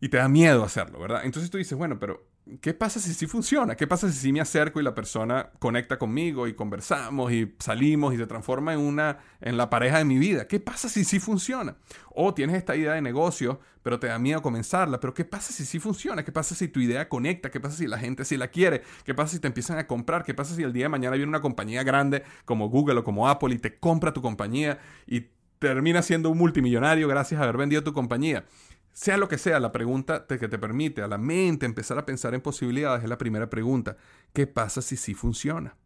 Y 0.00 0.08
te 0.08 0.16
da 0.16 0.28
miedo 0.28 0.64
hacerlo, 0.64 0.98
¿verdad? 0.98 1.22
Entonces 1.24 1.50
tú 1.50 1.58
dices, 1.58 1.76
bueno, 1.76 1.98
pero 1.98 2.26
¿qué 2.60 2.72
pasa 2.72 2.98
si 2.98 3.12
sí 3.12 3.26
funciona? 3.26 3.76
¿Qué 3.76 3.86
pasa 3.86 4.10
si 4.10 4.18
sí 4.18 4.32
me 4.32 4.40
acerco 4.40 4.80
y 4.80 4.82
la 4.82 4.94
persona 4.94 5.50
conecta 5.58 5.98
conmigo 5.98 6.48
y 6.48 6.54
conversamos 6.54 7.30
y 7.32 7.54
salimos 7.58 8.14
y 8.14 8.16
se 8.16 8.26
transforma 8.26 8.72
en 8.72 8.80
una 8.80 9.18
en 9.42 9.58
la 9.58 9.68
pareja 9.68 9.98
de 9.98 10.06
mi 10.06 10.18
vida? 10.18 10.48
¿Qué 10.48 10.58
pasa 10.58 10.88
si 10.88 11.04
sí 11.04 11.20
funciona? 11.20 11.76
O 12.14 12.32
tienes 12.32 12.56
esta 12.56 12.76
idea 12.76 12.94
de 12.94 13.02
negocio, 13.02 13.60
pero 13.82 14.00
te 14.00 14.06
da 14.06 14.18
miedo 14.18 14.40
comenzarla, 14.40 15.00
pero 15.00 15.12
¿qué 15.12 15.26
pasa 15.26 15.52
si 15.52 15.66
sí 15.66 15.78
funciona? 15.78 16.24
¿Qué 16.24 16.32
pasa 16.32 16.54
si 16.54 16.68
tu 16.68 16.80
idea 16.80 17.08
conecta? 17.08 17.50
¿Qué 17.50 17.60
pasa 17.60 17.76
si 17.76 17.86
la 17.86 17.98
gente 17.98 18.24
sí 18.24 18.38
la 18.38 18.48
quiere? 18.48 18.82
¿Qué 19.04 19.14
pasa 19.14 19.34
si 19.34 19.40
te 19.40 19.48
empiezan 19.48 19.78
a 19.78 19.86
comprar? 19.86 20.24
¿Qué 20.24 20.32
pasa 20.32 20.54
si 20.54 20.62
el 20.62 20.72
día 20.72 20.86
de 20.86 20.88
mañana 20.88 21.16
viene 21.16 21.28
una 21.28 21.42
compañía 21.42 21.82
grande 21.82 22.24
como 22.46 22.70
Google 22.70 23.00
o 23.00 23.04
como 23.04 23.28
Apple 23.28 23.54
y 23.54 23.58
te 23.58 23.78
compra 23.78 24.14
tu 24.14 24.22
compañía 24.22 24.78
y 25.06 25.28
termina 25.60 26.02
siendo 26.02 26.30
un 26.30 26.38
multimillonario 26.38 27.06
gracias 27.06 27.40
a 27.40 27.44
haber 27.44 27.56
vendido 27.56 27.84
tu 27.84 27.92
compañía. 27.92 28.44
Sea 28.92 29.16
lo 29.16 29.28
que 29.28 29.38
sea, 29.38 29.60
la 29.60 29.70
pregunta 29.70 30.26
que 30.26 30.48
te 30.48 30.58
permite 30.58 31.02
a 31.02 31.06
la 31.06 31.16
mente 31.16 31.64
empezar 31.64 31.96
a 31.98 32.04
pensar 32.04 32.34
en 32.34 32.40
posibilidades 32.40 33.04
es 33.04 33.08
la 33.08 33.18
primera 33.18 33.48
pregunta. 33.48 33.96
¿Qué 34.32 34.48
pasa 34.48 34.82
si 34.82 34.96
sí 34.96 35.14
funciona? 35.14 35.76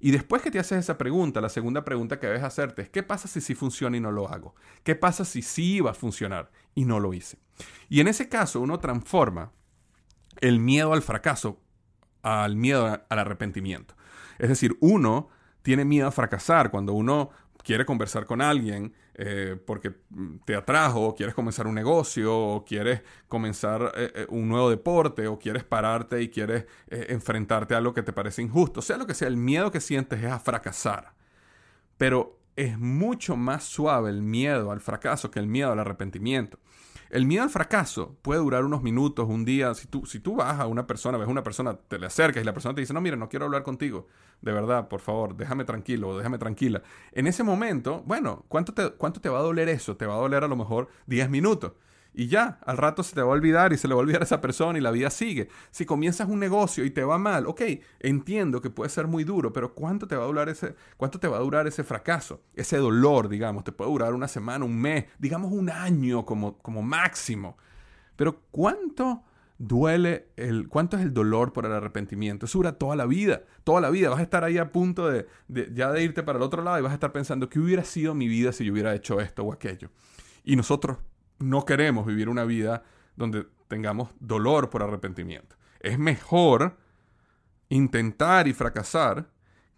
Y 0.00 0.12
después 0.12 0.40
que 0.40 0.50
te 0.50 0.58
haces 0.58 0.78
esa 0.78 0.96
pregunta, 0.96 1.40
la 1.42 1.50
segunda 1.50 1.84
pregunta 1.84 2.18
que 2.18 2.28
debes 2.28 2.44
hacerte 2.44 2.82
es, 2.82 2.88
¿qué 2.88 3.02
pasa 3.02 3.28
si 3.28 3.42
sí 3.42 3.54
funciona 3.54 3.96
y 3.96 4.00
no 4.00 4.12
lo 4.12 4.28
hago? 4.28 4.54
¿Qué 4.84 4.94
pasa 4.94 5.26
si 5.26 5.42
sí 5.42 5.74
iba 5.74 5.90
a 5.90 5.94
funcionar 5.94 6.50
y 6.74 6.86
no 6.86 6.98
lo 6.98 7.12
hice? 7.12 7.38
Y 7.90 8.00
en 8.00 8.08
ese 8.08 8.28
caso 8.28 8.60
uno 8.60 8.78
transforma 8.78 9.52
el 10.40 10.60
miedo 10.60 10.94
al 10.94 11.02
fracaso 11.02 11.60
al 12.22 12.56
miedo 12.56 12.86
al 13.08 13.18
arrepentimiento. 13.18 13.94
Es 14.38 14.48
decir, 14.48 14.76
uno 14.80 15.28
tiene 15.62 15.84
miedo 15.84 16.08
a 16.08 16.12
fracasar 16.12 16.70
cuando 16.70 16.92
uno 16.92 17.30
quiere 17.68 17.84
conversar 17.84 18.24
con 18.24 18.40
alguien 18.40 18.94
eh, 19.12 19.54
porque 19.66 19.92
te 20.46 20.56
atrajo, 20.56 21.08
o 21.08 21.14
quieres 21.14 21.34
comenzar 21.34 21.66
un 21.66 21.74
negocio, 21.74 22.34
o 22.34 22.64
quieres 22.64 23.02
comenzar 23.28 23.92
eh, 23.94 24.10
eh, 24.14 24.26
un 24.30 24.48
nuevo 24.48 24.70
deporte, 24.70 25.26
o 25.26 25.38
quieres 25.38 25.64
pararte 25.64 26.22
y 26.22 26.30
quieres 26.30 26.64
enfrentarte 26.88 27.74
a 27.74 27.76
algo 27.76 27.92
que 27.92 28.02
te 28.02 28.14
parece 28.14 28.40
injusto. 28.40 28.80
Sea 28.80 28.96
lo 28.96 29.06
que 29.06 29.12
sea, 29.12 29.28
el 29.28 29.36
miedo 29.36 29.70
que 29.70 29.80
sientes 29.80 30.24
es 30.24 30.32
a 30.32 30.38
fracasar. 30.38 31.12
Pero 31.98 32.38
es 32.56 32.78
mucho 32.78 33.36
más 33.36 33.64
suave 33.64 34.08
el 34.08 34.22
miedo 34.22 34.72
al 34.72 34.80
fracaso 34.80 35.30
que 35.30 35.38
el 35.38 35.46
miedo 35.46 35.70
al 35.70 35.80
arrepentimiento. 35.80 36.58
El 37.10 37.24
miedo 37.24 37.42
al 37.42 37.50
fracaso 37.50 38.16
puede 38.22 38.40
durar 38.40 38.64
unos 38.64 38.82
minutos, 38.82 39.28
un 39.28 39.44
día. 39.44 39.74
Si 39.74 39.86
tú, 39.86 40.04
si 40.06 40.20
tú 40.20 40.36
vas 40.36 40.60
a 40.60 40.66
una 40.66 40.86
persona, 40.86 41.16
ves 41.18 41.28
a 41.28 41.30
una 41.30 41.42
persona, 41.42 41.74
te 41.74 41.98
le 41.98 42.06
acercas 42.06 42.42
y 42.42 42.46
la 42.46 42.52
persona 42.52 42.74
te 42.74 42.82
dice, 42.82 42.92
no, 42.92 43.00
mira, 43.00 43.16
no 43.16 43.28
quiero 43.28 43.46
hablar 43.46 43.62
contigo. 43.62 44.06
De 44.42 44.52
verdad, 44.52 44.88
por 44.88 45.00
favor, 45.00 45.36
déjame 45.36 45.64
tranquilo, 45.64 46.16
déjame 46.16 46.38
tranquila. 46.38 46.82
En 47.12 47.26
ese 47.26 47.42
momento, 47.42 48.02
bueno, 48.06 48.44
¿cuánto 48.48 48.74
te, 48.74 48.90
¿cuánto 48.90 49.20
te 49.20 49.28
va 49.28 49.38
a 49.38 49.42
doler 49.42 49.68
eso? 49.68 49.96
Te 49.96 50.06
va 50.06 50.14
a 50.14 50.18
doler 50.18 50.44
a 50.44 50.48
lo 50.48 50.56
mejor 50.56 50.88
10 51.06 51.30
minutos 51.30 51.72
y 52.18 52.26
ya, 52.26 52.58
al 52.66 52.78
rato 52.78 53.04
se 53.04 53.14
te 53.14 53.22
va 53.22 53.28
a 53.28 53.30
olvidar 53.30 53.72
y 53.72 53.76
se 53.76 53.86
le 53.86 53.94
va 53.94 54.00
a 54.00 54.02
olvidar 54.02 54.22
a 54.22 54.24
esa 54.24 54.40
persona 54.40 54.76
y 54.76 54.82
la 54.82 54.90
vida 54.90 55.08
sigue. 55.08 55.48
Si 55.70 55.86
comienzas 55.86 56.28
un 56.28 56.40
negocio 56.40 56.84
y 56.84 56.90
te 56.90 57.04
va 57.04 57.16
mal, 57.16 57.46
ok, 57.46 57.62
entiendo 58.00 58.60
que 58.60 58.70
puede 58.70 58.90
ser 58.90 59.06
muy 59.06 59.22
duro, 59.22 59.52
pero 59.52 59.72
¿cuánto 59.72 60.08
te 60.08 60.16
va 60.16 60.24
a 60.24 60.26
durar 60.26 60.48
ese, 60.48 60.74
cuánto 60.96 61.20
te 61.20 61.28
va 61.28 61.36
a 61.36 61.40
durar 61.40 61.68
ese 61.68 61.84
fracaso? 61.84 62.42
Ese 62.56 62.76
dolor, 62.78 63.28
digamos, 63.28 63.62
te 63.62 63.70
puede 63.70 63.92
durar 63.92 64.14
una 64.14 64.26
semana, 64.26 64.64
un 64.64 64.76
mes, 64.76 65.04
digamos 65.20 65.52
un 65.52 65.70
año 65.70 66.26
como, 66.26 66.58
como 66.58 66.82
máximo. 66.82 67.56
Pero 68.16 68.40
¿cuánto 68.50 69.22
duele 69.56 70.30
el, 70.34 70.66
cuánto 70.66 70.96
es 70.96 71.04
el 71.04 71.14
dolor 71.14 71.52
por 71.52 71.66
el 71.66 71.72
arrepentimiento? 71.72 72.46
Eso 72.46 72.58
dura 72.58 72.72
toda 72.72 72.96
la 72.96 73.06
vida, 73.06 73.44
toda 73.62 73.80
la 73.80 73.90
vida. 73.90 74.10
Vas 74.10 74.18
a 74.18 74.24
estar 74.24 74.42
ahí 74.42 74.58
a 74.58 74.72
punto 74.72 75.08
de, 75.08 75.28
de 75.46 75.70
ya 75.72 75.92
de 75.92 76.02
irte 76.02 76.24
para 76.24 76.38
el 76.38 76.42
otro 76.42 76.64
lado 76.64 76.80
y 76.80 76.82
vas 76.82 76.90
a 76.90 76.94
estar 76.94 77.12
pensando, 77.12 77.48
¿qué 77.48 77.60
hubiera 77.60 77.84
sido 77.84 78.12
mi 78.16 78.26
vida 78.26 78.50
si 78.50 78.64
yo 78.64 78.72
hubiera 78.72 78.92
hecho 78.92 79.20
esto 79.20 79.44
o 79.44 79.52
aquello? 79.52 79.90
Y 80.42 80.56
nosotros 80.56 80.96
no 81.38 81.64
queremos 81.64 82.06
vivir 82.06 82.28
una 82.28 82.44
vida 82.44 82.84
donde 83.16 83.46
tengamos 83.68 84.10
dolor 84.20 84.70
por 84.70 84.82
arrepentimiento. 84.82 85.56
Es 85.80 85.98
mejor 85.98 86.78
intentar 87.68 88.48
y 88.48 88.52
fracasar 88.52 89.30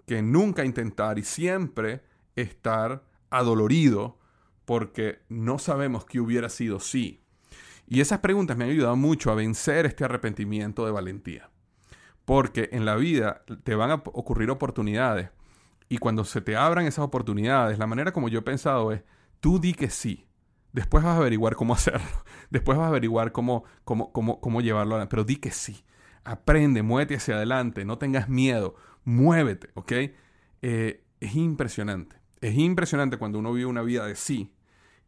que 0.07 0.23
nunca 0.23 0.65
intentar 0.65 1.19
y 1.19 1.23
siempre 1.23 2.03
estar 2.37 3.05
adolorido 3.31 4.19
porque 4.65 5.21
no 5.29 5.59
sabemos 5.59 6.05
qué 6.05 6.21
hubiera 6.21 6.49
sido 6.49 6.81
si. 6.81 7.23
Y 7.87 8.01
esas 8.01 8.21
preguntas 8.21 8.57
me 8.57 8.65
han 8.65 8.71
ayudado 8.71 8.97
mucho 8.97 9.33
a 9.33 9.35
vencer 9.35 9.85
este 9.85 10.05
arrepentimiento 10.05 10.87
de 10.87 10.93
valentía. 10.93 11.51
Porque 12.25 12.69
en 12.73 12.85
la 12.85 12.95
vida 12.95 13.43
te 13.65 13.75
van 13.75 13.91
a 13.91 13.95
ocurrir 13.95 14.51
oportunidades 14.51 15.31
y 15.89 15.99
cuando 15.99 16.25
se 16.25 16.41
te 16.41 16.57
abran 16.57 16.87
esas 16.87 17.05
oportunidades, 17.05 17.79
la 17.79 17.89
manera 17.89 18.13
como 18.13 18.29
yo 18.29 18.39
he 18.39 18.43
pensado 18.43 18.93
es, 18.93 19.03
tú 19.41 19.59
di 19.59 19.75
que 19.75 19.91
sí. 19.91 20.25
Después 20.73 21.05
vas 21.05 21.15
a 21.15 21.19
averiguar 21.19 21.57
cómo 21.57 21.75
hacerlo. 21.75 22.25
Después 22.51 22.79
vas 22.79 22.87
a 22.87 22.89
averiguar 22.89 23.33
cómo, 23.33 23.65
cómo, 23.85 24.13
cómo, 24.13 24.41
cómo 24.41 24.61
llevarlo 24.61 25.09
Pero 25.09 25.25
di 25.25 25.37
que 25.37 25.51
sí. 25.51 25.85
Aprende, 26.25 26.83
muévete 26.83 27.17
hacia 27.17 27.37
adelante. 27.37 27.85
No 27.85 27.99
tengas 27.99 28.29
miedo. 28.29 28.75
Muévete, 29.05 29.71
¿ok? 29.75 29.93
Eh, 30.63 31.05
es 31.21 31.35
impresionante. 31.35 32.17
Es 32.41 32.55
impresionante 32.57 33.17
cuando 33.17 33.39
uno 33.39 33.53
vive 33.53 33.67
una 33.67 33.83
vida 33.83 34.07
de 34.07 34.15
sí. 34.15 34.53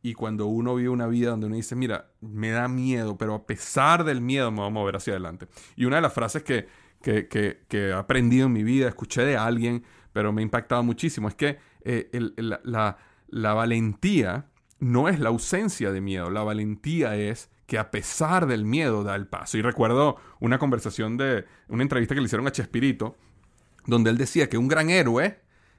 Y 0.03 0.15
cuando 0.15 0.47
uno 0.47 0.75
vive 0.75 0.89
una 0.89 1.07
vida 1.07 1.31
donde 1.31 1.47
uno 1.47 1.55
dice, 1.55 1.77
mira, 1.77 2.11
me 2.21 2.51
da 2.51 2.67
miedo, 2.67 3.17
pero 3.17 3.35
a 3.35 3.47
pesar 3.47 4.03
del 4.03 4.21
miedo 4.21 4.51
me 4.51 4.59
voy 4.59 4.67
a 4.67 4.71
mover 4.71 4.97
hacia 4.97 5.13
adelante. 5.13 5.47
Y 5.77 5.85
una 5.85 5.97
de 5.97 6.03
las 6.03 6.13
frases 6.13 6.43
que, 6.43 6.67
que, 7.01 7.29
que, 7.29 7.89
he 7.89 7.93
aprendido 7.93 8.47
en 8.47 8.53
mi 8.53 8.65
vida, 8.65 8.89
escuché 8.89 9.23
de 9.23 9.37
alguien, 9.37 9.85
pero 10.13 10.33
me 10.33 10.43
ha 10.43 10.45
impactado 10.45 10.83
muchísimo, 10.83 11.29
es 11.29 11.37
que 11.37 11.59
eh, 11.85 12.11
la, 12.37 12.97
la 13.29 13.55
valentía 13.55 14.47
no 14.83 15.09
es 15.09 15.21
la 15.21 15.29
ausencia 15.29 15.93
de 15.93 16.01
miedo, 16.01 16.29
la 16.29 16.43
valentía 16.43 17.15
es 17.15 17.49
que 17.67 17.79
a 17.79 17.93
pesar 17.93 18.47
del 18.47 18.65
miedo 18.65 19.05
da 19.05 19.15
el 19.15 19.29
paso. 19.29 19.57
Y 19.57 19.63
recuerdo 19.63 20.17
una 20.41 20.59
conversación 20.59 21.17
de 21.17 21.45
una 21.69 21.85
entrevista 21.85 22.17
que 22.17 22.21
le 22.21 22.25
hicieron 22.25 22.49
a 22.49 22.51
Chespirito, 22.51 23.17
donde 23.87 24.11
él 24.11 24.19
decía 24.19 24.49
que 24.49 24.59
un 24.59 24.67
gran 24.67 24.91
héroe 24.91 25.39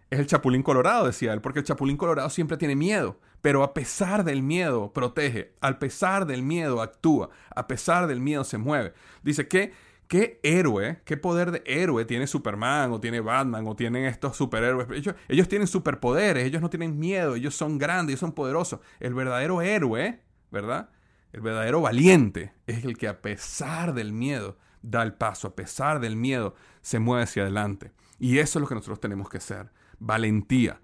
es 0.09 0.19
el 0.19 0.25
chapulín 0.25 0.63
colorado, 0.63 1.05
decía 1.05 1.33
él, 1.33 1.41
porque 1.41 1.59
el 1.59 1.65
chapulín 1.65 1.97
colorado 1.97 2.29
siempre 2.29 2.55
tiene 2.55 2.77
miedo, 2.77 3.19
pero 3.41 3.63
a 3.63 3.73
pesar 3.73 4.23
del 4.23 4.41
miedo 4.41 4.93
protege, 4.93 5.51
a 5.59 5.77
pesar 5.79 6.25
del 6.25 6.41
miedo 6.41 6.81
actúa, 6.81 7.29
a 7.53 7.67
pesar 7.67 8.07
del 8.07 8.21
miedo 8.21 8.45
se 8.45 8.57
mueve. 8.57 8.93
Dice 9.21 9.49
que 9.49 9.73
¿Qué 10.13 10.39
héroe, 10.43 11.01
qué 11.05 11.17
poder 11.17 11.49
de 11.49 11.63
héroe 11.65 12.05
tiene 12.05 12.27
Superman 12.27 12.91
o 12.91 12.99
tiene 12.99 13.19
Batman 13.19 13.65
o 13.65 13.75
tienen 13.75 14.05
estos 14.05 14.37
superhéroes? 14.37 14.87
Ellos, 14.91 15.15
ellos, 15.27 15.47
tienen 15.47 15.67
superpoderes, 15.67 16.45
ellos 16.45 16.61
no 16.61 16.69
tienen 16.69 16.99
miedo, 16.99 17.33
ellos 17.33 17.55
son 17.55 17.79
grandes, 17.79 18.11
ellos 18.11 18.19
son 18.19 18.33
poderosos. 18.33 18.79
El 18.99 19.15
verdadero 19.15 19.63
héroe, 19.63 20.19
¿verdad? 20.51 20.91
El 21.31 21.41
verdadero 21.41 21.81
valiente 21.81 22.53
es 22.67 22.85
el 22.85 22.95
que 22.95 23.07
a 23.07 23.23
pesar 23.23 23.95
del 23.95 24.13
miedo 24.13 24.59
da 24.83 25.01
el 25.01 25.15
paso, 25.15 25.47
a 25.47 25.55
pesar 25.55 25.99
del 25.99 26.15
miedo 26.15 26.53
se 26.83 26.99
mueve 26.99 27.23
hacia 27.23 27.41
adelante. 27.41 27.91
Y 28.19 28.37
eso 28.37 28.59
es 28.59 28.61
lo 28.61 28.67
que 28.67 28.75
nosotros 28.75 28.99
tenemos 28.99 29.29
que 29.29 29.39
hacer, 29.39 29.71
valentía, 29.97 30.79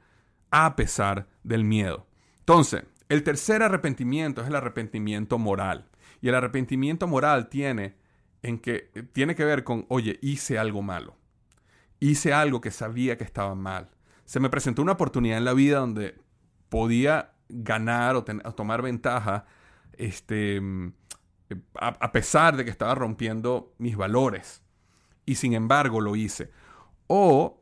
a 0.50 0.76
pesar 0.76 1.28
del 1.44 1.66
miedo. 1.66 2.08
Entonces, 2.40 2.84
el 3.10 3.22
tercer 3.22 3.62
arrepentimiento 3.62 4.42
es 4.42 4.48
el 4.48 4.56
arrepentimiento 4.56 5.38
moral. 5.38 5.88
Y 6.20 6.30
el 6.30 6.34
arrepentimiento 6.34 7.06
moral 7.06 7.48
tiene 7.50 8.00
en 8.42 8.60
que 8.60 8.90
tiene 9.14 9.36
que 9.36 9.46
ver 9.46 9.64
con, 9.64 9.86
oye, 9.90 10.20
hice 10.22 10.58
algo 10.58 10.82
malo. 10.82 11.16
Hice 12.00 12.34
algo 12.34 12.62
que 12.62 12.72
sabía 12.72 13.18
que 13.18 13.24
estaba 13.24 13.56
mal. 13.56 13.90
Se 14.26 14.40
me 14.40 14.50
presentó 14.50 14.82
una 14.82 14.94
oportunidad 14.94 15.38
en 15.38 15.46
la 15.46 15.54
vida 15.54 15.80
donde 15.80 16.16
podía 16.70 17.34
ganar 17.50 18.16
o, 18.16 18.24
tomar 18.24 18.82
ventaja 18.82 19.46
este, 19.94 20.62
a, 21.76 22.12
pesar 22.12 22.56
de 22.56 22.64
que 22.64 22.72
estaba 22.72 22.96
rompiendo 22.96 23.74
mis 23.78 23.98
valores. 23.98 24.62
Y 25.26 25.36
sin 25.36 25.54
embargo 25.54 26.00
lo 26.00 26.16
hice. 26.16 26.52
O, 27.08 27.62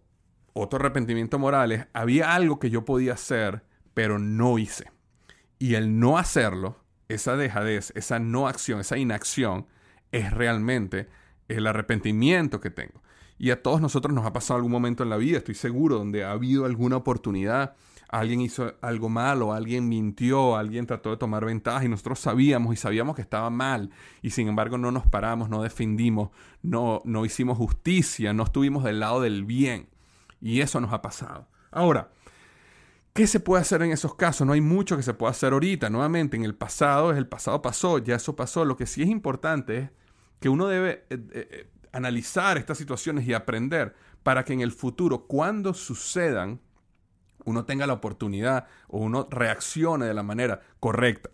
otro 0.54 0.80
arrepentimiento 0.80 1.40
moral 1.40 1.72
es, 1.72 1.88
había 1.94 2.34
algo 2.34 2.60
que 2.60 2.70
yo 2.70 2.86
podía 2.86 3.14
hacer, 3.14 3.64
pero 3.94 4.20
no 4.20 4.60
hice. 4.60 4.92
Y 5.60 5.76
el 5.76 6.00
no 6.00 6.18
hacerlo, 6.18 6.78
esa 7.08 7.36
dejadez, 7.36 7.92
esa 7.96 8.20
no 8.20 8.48
acción, 8.48 8.80
esa 8.80 8.98
inacción, 8.98 9.68
es 10.12 10.32
realmente 10.32 11.08
el 11.48 11.68
arrepentimiento 11.68 12.60
que 12.60 12.70
tengo. 12.70 13.02
Y 13.40 13.52
a 13.52 13.62
todos 13.62 13.82
nosotros 13.82 14.14
nos 14.14 14.26
ha 14.26 14.34
pasado 14.34 14.58
algún 14.58 14.72
momento 14.72 15.04
en 15.04 15.10
la 15.10 15.18
vida, 15.18 15.38
estoy 15.38 15.56
seguro, 15.56 15.98
donde 15.98 16.24
ha 16.24 16.32
habido 16.32 16.66
alguna 16.66 16.98
oportunidad, 16.98 17.76
alguien 18.10 18.42
hizo 18.42 18.74
algo 18.82 19.10
malo, 19.10 19.54
alguien 19.54 19.88
mintió, 19.88 20.56
alguien 20.56 20.88
trató 20.88 21.12
de 21.12 21.18
tomar 21.18 21.46
ventaja 21.46 21.86
y 21.86 21.90
nosotros 21.90 22.20
sabíamos 22.20 22.74
y 22.74 22.78
sabíamos 22.78 23.16
que 23.16 23.22
estaba 23.22 23.50
mal 23.50 23.92
y 24.22 24.32
sin 24.32 24.48
embargo 24.48 24.78
no 24.78 24.92
nos 24.92 25.06
paramos, 25.06 25.50
no 25.50 25.62
defendimos, 25.62 26.30
no, 26.64 27.02
no 27.06 27.26
hicimos 27.26 27.58
justicia, 27.58 28.34
no 28.34 28.44
estuvimos 28.44 28.84
del 28.84 29.00
lado 29.00 29.22
del 29.22 29.46
bien. 29.46 29.88
Y 30.42 30.62
eso 30.62 30.80
nos 30.80 30.94
ha 30.94 31.02
pasado. 31.02 31.48
Ahora, 31.72 32.10
¿Qué 33.18 33.26
se 33.26 33.40
puede 33.40 33.64
hacer 33.64 33.82
en 33.82 33.92
esos 33.92 34.14
casos? 34.14 34.46
No 34.46 34.54
hay 34.54 34.62
mucho 34.62 34.96
que 34.96 35.02
se 35.02 35.16
pueda 35.16 35.32
hacer 35.32 35.52
ahorita. 35.52 35.90
Nuevamente, 35.90 36.38
en 36.38 36.46
el 36.46 36.54
pasado, 36.54 37.10
el 37.10 37.26
pasado 37.26 37.64
pasó, 37.64 37.98
ya 37.98 38.14
eso 38.14 38.36
pasó. 38.36 38.64
Lo 38.64 38.78
que 38.78 38.86
sí 38.86 39.02
es 39.02 39.10
importante 39.10 39.78
es 39.80 39.90
que 40.40 40.50
uno 40.50 40.68
debe 40.68 41.04
eh, 41.10 41.18
eh, 41.32 41.48
eh, 41.52 41.70
analizar 41.94 42.60
estas 42.60 42.78
situaciones 42.78 43.28
y 43.28 43.34
aprender 43.34 43.96
para 44.22 44.46
que 44.46 44.54
en 44.54 44.62
el 44.62 44.72
futuro, 44.72 45.26
cuando 45.26 45.74
sucedan, 45.74 46.62
uno 47.44 47.66
tenga 47.66 47.88
la 47.88 47.94
oportunidad 47.94 48.68
o 48.88 49.00
uno 49.00 49.28
reaccione 49.32 50.06
de 50.06 50.14
la 50.14 50.22
manera 50.22 50.62
correcta. 50.80 51.32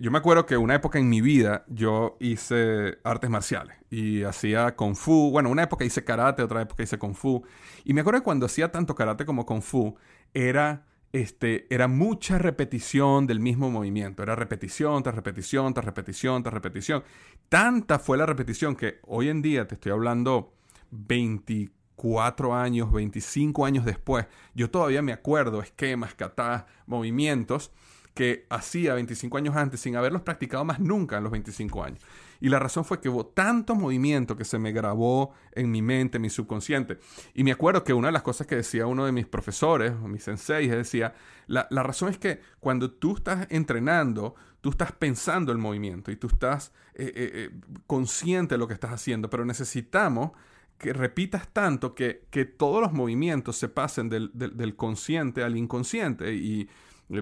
yo 0.00 0.10
me 0.12 0.18
acuerdo 0.18 0.46
que 0.46 0.56
una 0.56 0.76
época 0.76 1.00
en 1.00 1.08
mi 1.08 1.20
vida 1.20 1.64
yo 1.66 2.18
hice 2.20 2.98
artes 3.02 3.30
marciales 3.30 3.76
y 3.90 4.22
hacía 4.22 4.76
kung 4.76 4.94
fu. 4.94 5.32
Bueno, 5.32 5.50
una 5.50 5.64
época 5.64 5.84
hice 5.84 6.04
karate, 6.04 6.44
otra 6.44 6.62
época 6.62 6.84
hice 6.84 6.98
kung 6.98 7.16
fu. 7.16 7.42
Y 7.84 7.94
me 7.94 8.02
acuerdo 8.02 8.20
que 8.20 8.24
cuando 8.24 8.46
hacía 8.46 8.70
tanto 8.70 8.94
karate 8.94 9.24
como 9.26 9.44
kung 9.44 9.62
fu, 9.62 9.96
era 10.34 10.86
este, 11.12 11.66
era 11.74 11.88
mucha 11.88 12.38
repetición 12.38 13.26
del 13.26 13.40
mismo 13.40 13.70
movimiento. 13.70 14.22
Era 14.22 14.36
repetición 14.36 15.02
tras 15.02 15.14
repetición, 15.14 15.74
tras 15.74 15.84
repetición, 15.84 16.42
tras 16.42 16.54
repetición. 16.54 17.02
Tanta 17.48 17.98
fue 17.98 18.16
la 18.16 18.26
repetición 18.26 18.76
que 18.76 19.00
hoy 19.02 19.28
en 19.28 19.42
día, 19.42 19.66
te 19.66 19.74
estoy 19.74 19.92
hablando 19.92 20.54
24 20.90 22.54
años, 22.54 22.92
25 22.92 23.66
años 23.66 23.84
después, 23.84 24.26
yo 24.54 24.70
todavía 24.70 25.02
me 25.02 25.12
acuerdo 25.12 25.62
esquemas, 25.62 26.14
kata's, 26.14 26.64
movimientos 26.86 27.72
que 28.14 28.46
hacía 28.50 28.94
25 28.94 29.38
años 29.38 29.56
antes 29.56 29.80
sin 29.80 29.96
haberlos 29.96 30.22
practicado 30.22 30.64
más 30.64 30.80
nunca 30.80 31.18
en 31.18 31.24
los 31.24 31.32
25 31.32 31.84
años. 31.84 32.00
Y 32.40 32.48
la 32.48 32.58
razón 32.58 32.84
fue 32.84 33.00
que 33.00 33.08
hubo 33.08 33.26
tanto 33.26 33.74
movimiento 33.74 34.36
que 34.36 34.44
se 34.44 34.58
me 34.58 34.72
grabó 34.72 35.32
en 35.52 35.70
mi 35.70 35.82
mente, 35.82 36.16
en 36.16 36.22
mi 36.22 36.30
subconsciente. 36.30 36.98
Y 37.34 37.44
me 37.44 37.52
acuerdo 37.52 37.84
que 37.84 37.92
una 37.92 38.08
de 38.08 38.12
las 38.12 38.22
cosas 38.22 38.46
que 38.46 38.56
decía 38.56 38.86
uno 38.86 39.04
de 39.04 39.12
mis 39.12 39.26
profesores, 39.26 39.92
mis 40.00 40.24
senseis, 40.24 40.70
decía, 40.70 41.14
la, 41.46 41.66
razón 41.70 42.08
es 42.08 42.18
que 42.18 42.40
cuando 42.58 42.90
tú 42.90 43.16
estás 43.16 43.46
entrenando, 43.50 44.34
tú 44.60 44.70
estás 44.70 44.92
pensando 44.92 45.52
el 45.52 45.58
movimiento 45.58 46.10
y 46.10 46.16
tú 46.16 46.28
estás 46.28 46.72
eh, 46.94 47.12
eh, 47.14 47.30
eh, 47.34 47.60
consciente 47.86 48.54
de 48.54 48.58
lo 48.58 48.68
que 48.68 48.74
estás 48.74 48.92
haciendo, 48.92 49.28
pero 49.28 49.44
necesitamos 49.44 50.32
que 50.78 50.94
repitas 50.94 51.48
tanto 51.48 51.94
que, 51.94 52.24
todos 52.56 52.80
los 52.80 52.92
movimientos 52.92 53.56
se 53.56 53.68
pasen 53.68 54.08
del, 54.08 54.30
del 54.32 54.76
consciente 54.76 55.42
al 55.42 55.56
inconsciente. 55.56 56.32
Y 56.32 56.70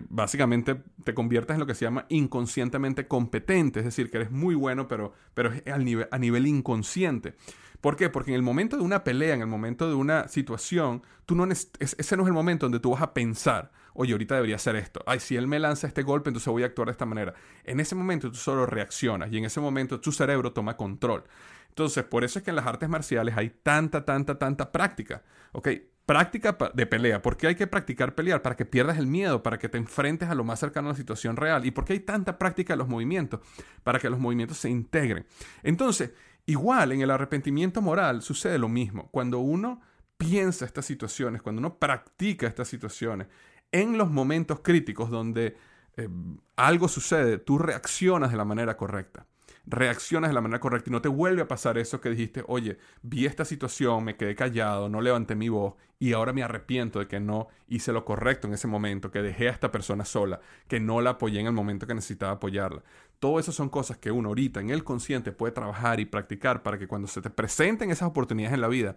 básicamente 0.08 0.82
te 1.04 1.14
conviertes 1.14 1.54
en 1.54 1.60
lo 1.60 1.66
que 1.66 1.74
se 1.74 1.84
llama 1.84 2.06
inconscientemente 2.08 3.08
competente, 3.08 3.80
es 3.80 3.84
decir, 3.86 4.10
que 4.10 4.18
eres 4.18 4.30
muy 4.30 4.54
bueno, 4.54 4.86
pero, 4.88 5.12
pero 5.34 5.52
es 5.52 5.66
a 5.72 5.78
nivel, 5.78 6.08
a 6.10 6.18
nivel 6.18 6.46
inconsciente. 6.46 7.34
¿Por 7.80 7.96
qué? 7.96 8.08
Porque 8.08 8.32
en 8.32 8.36
el 8.36 8.42
momento 8.42 8.76
de 8.76 8.82
una 8.82 9.04
pelea, 9.04 9.34
en 9.34 9.40
el 9.40 9.46
momento 9.46 9.88
de 9.88 9.94
una 9.94 10.28
situación, 10.28 11.02
tú 11.26 11.36
no 11.36 11.46
ese 11.50 12.16
no 12.16 12.22
es 12.22 12.28
el 12.28 12.32
momento 12.32 12.66
donde 12.66 12.80
tú 12.80 12.90
vas 12.90 13.02
a 13.02 13.14
pensar, 13.14 13.70
oye, 13.94 14.12
ahorita 14.12 14.34
debería 14.34 14.56
hacer 14.56 14.76
esto. 14.76 15.00
Ay, 15.06 15.20
si 15.20 15.36
él 15.36 15.46
me 15.46 15.60
lanza 15.60 15.86
este 15.86 16.02
golpe, 16.02 16.30
entonces 16.30 16.50
voy 16.50 16.64
a 16.64 16.66
actuar 16.66 16.88
de 16.88 16.92
esta 16.92 17.06
manera. 17.06 17.34
En 17.64 17.78
ese 17.80 17.94
momento 17.94 18.30
tú 18.30 18.36
solo 18.36 18.66
reaccionas 18.66 19.32
y 19.32 19.38
en 19.38 19.44
ese 19.44 19.60
momento 19.60 20.00
tu 20.00 20.12
cerebro 20.12 20.52
toma 20.52 20.76
control. 20.76 21.24
Entonces, 21.68 22.02
por 22.04 22.24
eso 22.24 22.40
es 22.40 22.44
que 22.44 22.50
en 22.50 22.56
las 22.56 22.66
artes 22.66 22.88
marciales 22.88 23.36
hay 23.36 23.50
tanta, 23.62 24.04
tanta, 24.04 24.36
tanta 24.36 24.72
práctica. 24.72 25.22
¿Ok? 25.52 25.68
Práctica 26.08 26.56
de 26.72 26.86
pelea. 26.86 27.20
¿Por 27.20 27.36
qué 27.36 27.48
hay 27.48 27.54
que 27.54 27.66
practicar 27.66 28.14
pelear? 28.14 28.40
Para 28.40 28.56
que 28.56 28.64
pierdas 28.64 28.96
el 28.96 29.06
miedo, 29.06 29.42
para 29.42 29.58
que 29.58 29.68
te 29.68 29.76
enfrentes 29.76 30.30
a 30.30 30.34
lo 30.34 30.42
más 30.42 30.58
cercano 30.58 30.88
a 30.88 30.92
la 30.92 30.96
situación 30.96 31.36
real. 31.36 31.66
¿Y 31.66 31.70
por 31.70 31.84
qué 31.84 31.92
hay 31.92 32.00
tanta 32.00 32.38
práctica 32.38 32.72
de 32.72 32.78
los 32.78 32.88
movimientos? 32.88 33.40
Para 33.84 33.98
que 33.98 34.08
los 34.08 34.18
movimientos 34.18 34.56
se 34.56 34.70
integren. 34.70 35.26
Entonces, 35.62 36.12
igual 36.46 36.92
en 36.92 37.02
el 37.02 37.10
arrepentimiento 37.10 37.82
moral 37.82 38.22
sucede 38.22 38.56
lo 38.56 38.70
mismo. 38.70 39.10
Cuando 39.10 39.40
uno 39.40 39.82
piensa 40.16 40.64
estas 40.64 40.86
situaciones, 40.86 41.42
cuando 41.42 41.60
uno 41.60 41.78
practica 41.78 42.46
estas 42.46 42.68
situaciones, 42.68 43.26
en 43.70 43.98
los 43.98 44.10
momentos 44.10 44.60
críticos 44.60 45.10
donde 45.10 45.58
eh, 45.98 46.08
algo 46.56 46.88
sucede, 46.88 47.36
tú 47.36 47.58
reaccionas 47.58 48.30
de 48.30 48.38
la 48.38 48.46
manera 48.46 48.78
correcta 48.78 49.26
reaccionas 49.70 50.30
de 50.30 50.34
la 50.34 50.40
manera 50.40 50.60
correcta 50.60 50.88
y 50.88 50.92
no 50.92 51.02
te 51.02 51.08
vuelve 51.08 51.42
a 51.42 51.48
pasar 51.48 51.78
eso 51.78 52.00
que 52.00 52.10
dijiste, 52.10 52.42
oye, 52.46 52.78
vi 53.02 53.26
esta 53.26 53.44
situación, 53.44 54.04
me 54.04 54.16
quedé 54.16 54.34
callado, 54.34 54.88
no 54.88 55.00
levanté 55.00 55.34
mi 55.34 55.48
voz 55.48 55.74
y 55.98 56.12
ahora 56.12 56.32
me 56.32 56.42
arrepiento 56.42 57.00
de 57.00 57.08
que 57.08 57.20
no 57.20 57.48
hice 57.68 57.92
lo 57.92 58.04
correcto 58.04 58.46
en 58.46 58.54
ese 58.54 58.66
momento, 58.66 59.10
que 59.10 59.20
dejé 59.20 59.48
a 59.48 59.52
esta 59.52 59.70
persona 59.70 60.04
sola, 60.04 60.40
que 60.68 60.80
no 60.80 61.00
la 61.00 61.10
apoyé 61.10 61.40
en 61.40 61.46
el 61.46 61.52
momento 61.52 61.86
que 61.86 61.94
necesitaba 61.94 62.32
apoyarla. 62.32 62.82
Todo 63.18 63.38
eso 63.38 63.52
son 63.52 63.68
cosas 63.68 63.98
que 63.98 64.10
uno 64.10 64.28
ahorita 64.28 64.60
en 64.60 64.70
el 64.70 64.84
consciente 64.84 65.32
puede 65.32 65.52
trabajar 65.52 66.00
y 66.00 66.06
practicar 66.06 66.62
para 66.62 66.78
que 66.78 66.86
cuando 66.86 67.08
se 67.08 67.20
te 67.20 67.30
presenten 67.30 67.90
esas 67.90 68.08
oportunidades 68.08 68.54
en 68.54 68.60
la 68.60 68.68
vida, 68.68 68.96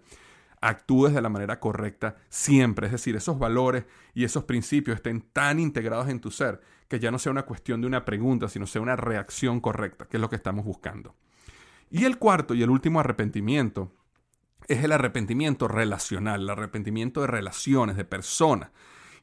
actúes 0.62 1.14
de 1.14 1.22
la 1.22 1.30
manera 1.30 1.60
correcta 1.60 2.16
siempre. 2.30 2.86
Es 2.86 2.92
decir, 2.92 3.16
esos 3.16 3.40
valores 3.40 3.86
y 4.14 4.24
esos 4.24 4.44
principios 4.44 4.98
estén 4.98 5.22
tan 5.22 5.60
integrados 5.60 6.08
en 6.08 6.22
tu 6.22 6.32
ser 6.32 6.62
que 6.92 7.00
ya 7.00 7.10
no 7.10 7.20
sea 7.20 7.32
una 7.32 7.44
cuestión 7.44 7.80
de 7.80 7.88
una 7.88 8.04
pregunta, 8.04 8.50
sino 8.50 8.68
sea 8.68 8.82
una 8.82 8.98
reacción 8.98 9.62
correcta, 9.62 10.10
que 10.10 10.18
es 10.18 10.22
lo 10.22 10.30
que 10.30 10.36
estamos 10.36 10.66
buscando. 10.66 11.16
Y 11.90 12.04
el 12.04 12.18
cuarto 12.18 12.54
y 12.54 12.64
el 12.64 12.70
último 12.70 13.00
arrepentimiento 13.00 13.94
es 14.68 14.84
el 14.84 14.92
arrepentimiento 14.92 15.70
relacional, 15.70 16.42
el 16.42 16.50
arrepentimiento 16.50 17.22
de 17.22 17.28
relaciones, 17.28 17.96
de 17.96 18.04
personas. 18.04 18.72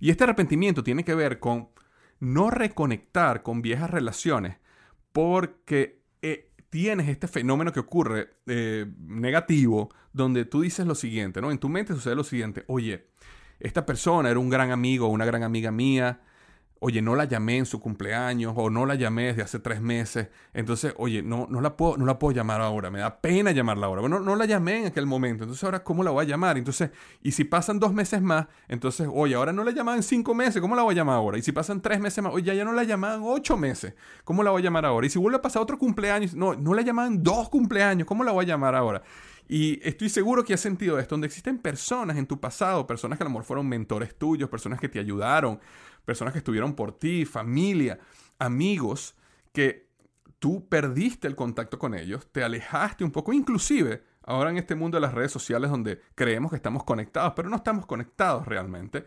Y 0.00 0.08
este 0.08 0.24
arrepentimiento 0.24 0.82
tiene 0.82 1.04
que 1.04 1.14
ver 1.14 1.40
con 1.40 1.68
no 2.20 2.48
reconectar 2.48 3.42
con 3.42 3.60
viejas 3.60 3.90
relaciones 3.90 4.56
porque 5.12 6.00
eh, 6.22 6.50
tienes 6.70 7.10
este 7.10 7.28
fenómeno 7.28 7.70
que 7.70 7.80
ocurre 7.80 8.30
eh, 8.46 8.86
negativo 8.98 9.90
donde 10.14 10.46
tú 10.46 10.62
dices 10.62 10.86
lo 10.86 10.94
siguiente, 10.94 11.42
¿no? 11.42 11.50
En 11.50 11.58
tu 11.58 11.68
mente 11.68 11.92
sucede 11.92 12.14
lo 12.14 12.24
siguiente, 12.24 12.64
oye, 12.68 13.08
esta 13.60 13.84
persona 13.84 14.30
era 14.30 14.38
un 14.38 14.48
gran 14.48 14.70
amigo 14.70 15.08
una 15.08 15.26
gran 15.26 15.42
amiga 15.42 15.70
mía, 15.70 16.22
oye, 16.80 17.02
no 17.02 17.16
la 17.16 17.24
llamé 17.24 17.58
en 17.58 17.66
su 17.66 17.80
cumpleaños 17.80 18.52
o 18.56 18.70
no 18.70 18.86
la 18.86 18.94
llamé 18.94 19.26
desde 19.26 19.42
hace 19.42 19.58
tres 19.58 19.80
meses, 19.80 20.28
entonces, 20.54 20.94
oye, 20.96 21.22
no, 21.22 21.46
no, 21.50 21.60
la, 21.60 21.76
puedo, 21.76 21.96
no 21.96 22.06
la 22.06 22.18
puedo 22.18 22.34
llamar 22.34 22.60
ahora, 22.60 22.90
me 22.90 23.00
da 23.00 23.20
pena 23.20 23.50
llamarla 23.50 23.86
ahora. 23.86 24.00
Bueno, 24.00 24.20
no 24.20 24.36
la 24.36 24.44
llamé 24.44 24.80
en 24.80 24.86
aquel 24.86 25.06
momento, 25.06 25.44
entonces 25.44 25.64
ahora, 25.64 25.82
¿cómo 25.82 26.02
la 26.02 26.10
voy 26.10 26.24
a 26.24 26.28
llamar? 26.28 26.58
Entonces, 26.58 26.90
y 27.22 27.32
si 27.32 27.44
pasan 27.44 27.78
dos 27.78 27.92
meses 27.92 28.22
más, 28.22 28.46
entonces, 28.68 29.08
oye, 29.12 29.34
ahora 29.34 29.52
no 29.52 29.64
la 29.64 29.72
llamaba 29.72 29.96
en 29.96 30.02
cinco 30.02 30.34
meses, 30.34 30.60
¿cómo 30.60 30.76
la 30.76 30.82
voy 30.82 30.94
a 30.94 30.96
llamar 30.96 31.16
ahora? 31.16 31.38
Y 31.38 31.42
si 31.42 31.52
pasan 31.52 31.80
tres 31.80 32.00
meses 32.00 32.22
más, 32.22 32.32
oye, 32.32 32.46
ya, 32.46 32.54
ya 32.54 32.64
no 32.64 32.72
la 32.72 32.84
llamaban 32.84 33.20
ocho 33.24 33.56
meses, 33.56 33.94
¿cómo 34.24 34.42
la 34.42 34.50
voy 34.50 34.62
a 34.62 34.64
llamar 34.64 34.86
ahora? 34.86 35.06
Y 35.06 35.10
si 35.10 35.18
vuelve 35.18 35.38
a 35.38 35.42
pasar 35.42 35.62
otro 35.62 35.78
cumpleaños, 35.78 36.34
no, 36.34 36.54
no 36.54 36.74
la 36.74 36.82
llamaban 36.82 37.22
dos 37.22 37.48
cumpleaños, 37.48 38.06
¿cómo 38.06 38.24
la 38.24 38.32
voy 38.32 38.44
a 38.44 38.48
llamar 38.48 38.74
ahora? 38.74 39.02
Y 39.48 39.80
estoy 39.82 40.10
seguro 40.10 40.44
que 40.44 40.52
has 40.52 40.60
sentido 40.60 40.98
esto, 40.98 41.14
donde 41.14 41.26
existen 41.26 41.56
personas 41.56 42.18
en 42.18 42.26
tu 42.26 42.38
pasado, 42.38 42.86
personas 42.86 43.16
que 43.16 43.24
a 43.24 43.26
lo 43.26 43.30
mejor 43.30 43.44
fueron 43.44 43.66
mentores 43.66 44.14
tuyos, 44.14 44.50
personas 44.50 44.78
que 44.78 44.90
te 44.90 44.98
ayudaron, 44.98 45.58
personas 46.08 46.32
que 46.32 46.38
estuvieron 46.38 46.74
por 46.74 46.98
ti, 46.98 47.26
familia, 47.26 47.98
amigos, 48.38 49.14
que 49.52 49.90
tú 50.38 50.66
perdiste 50.66 51.28
el 51.28 51.36
contacto 51.36 51.78
con 51.78 51.94
ellos, 51.94 52.32
te 52.32 52.42
alejaste 52.42 53.04
un 53.04 53.10
poco, 53.10 53.34
inclusive 53.34 54.02
ahora 54.22 54.48
en 54.48 54.56
este 54.56 54.74
mundo 54.74 54.96
de 54.96 55.02
las 55.02 55.12
redes 55.12 55.30
sociales 55.30 55.70
donde 55.70 56.00
creemos 56.14 56.50
que 56.50 56.56
estamos 56.56 56.82
conectados, 56.82 57.34
pero 57.36 57.50
no 57.50 57.56
estamos 57.56 57.84
conectados 57.84 58.48
realmente, 58.48 59.04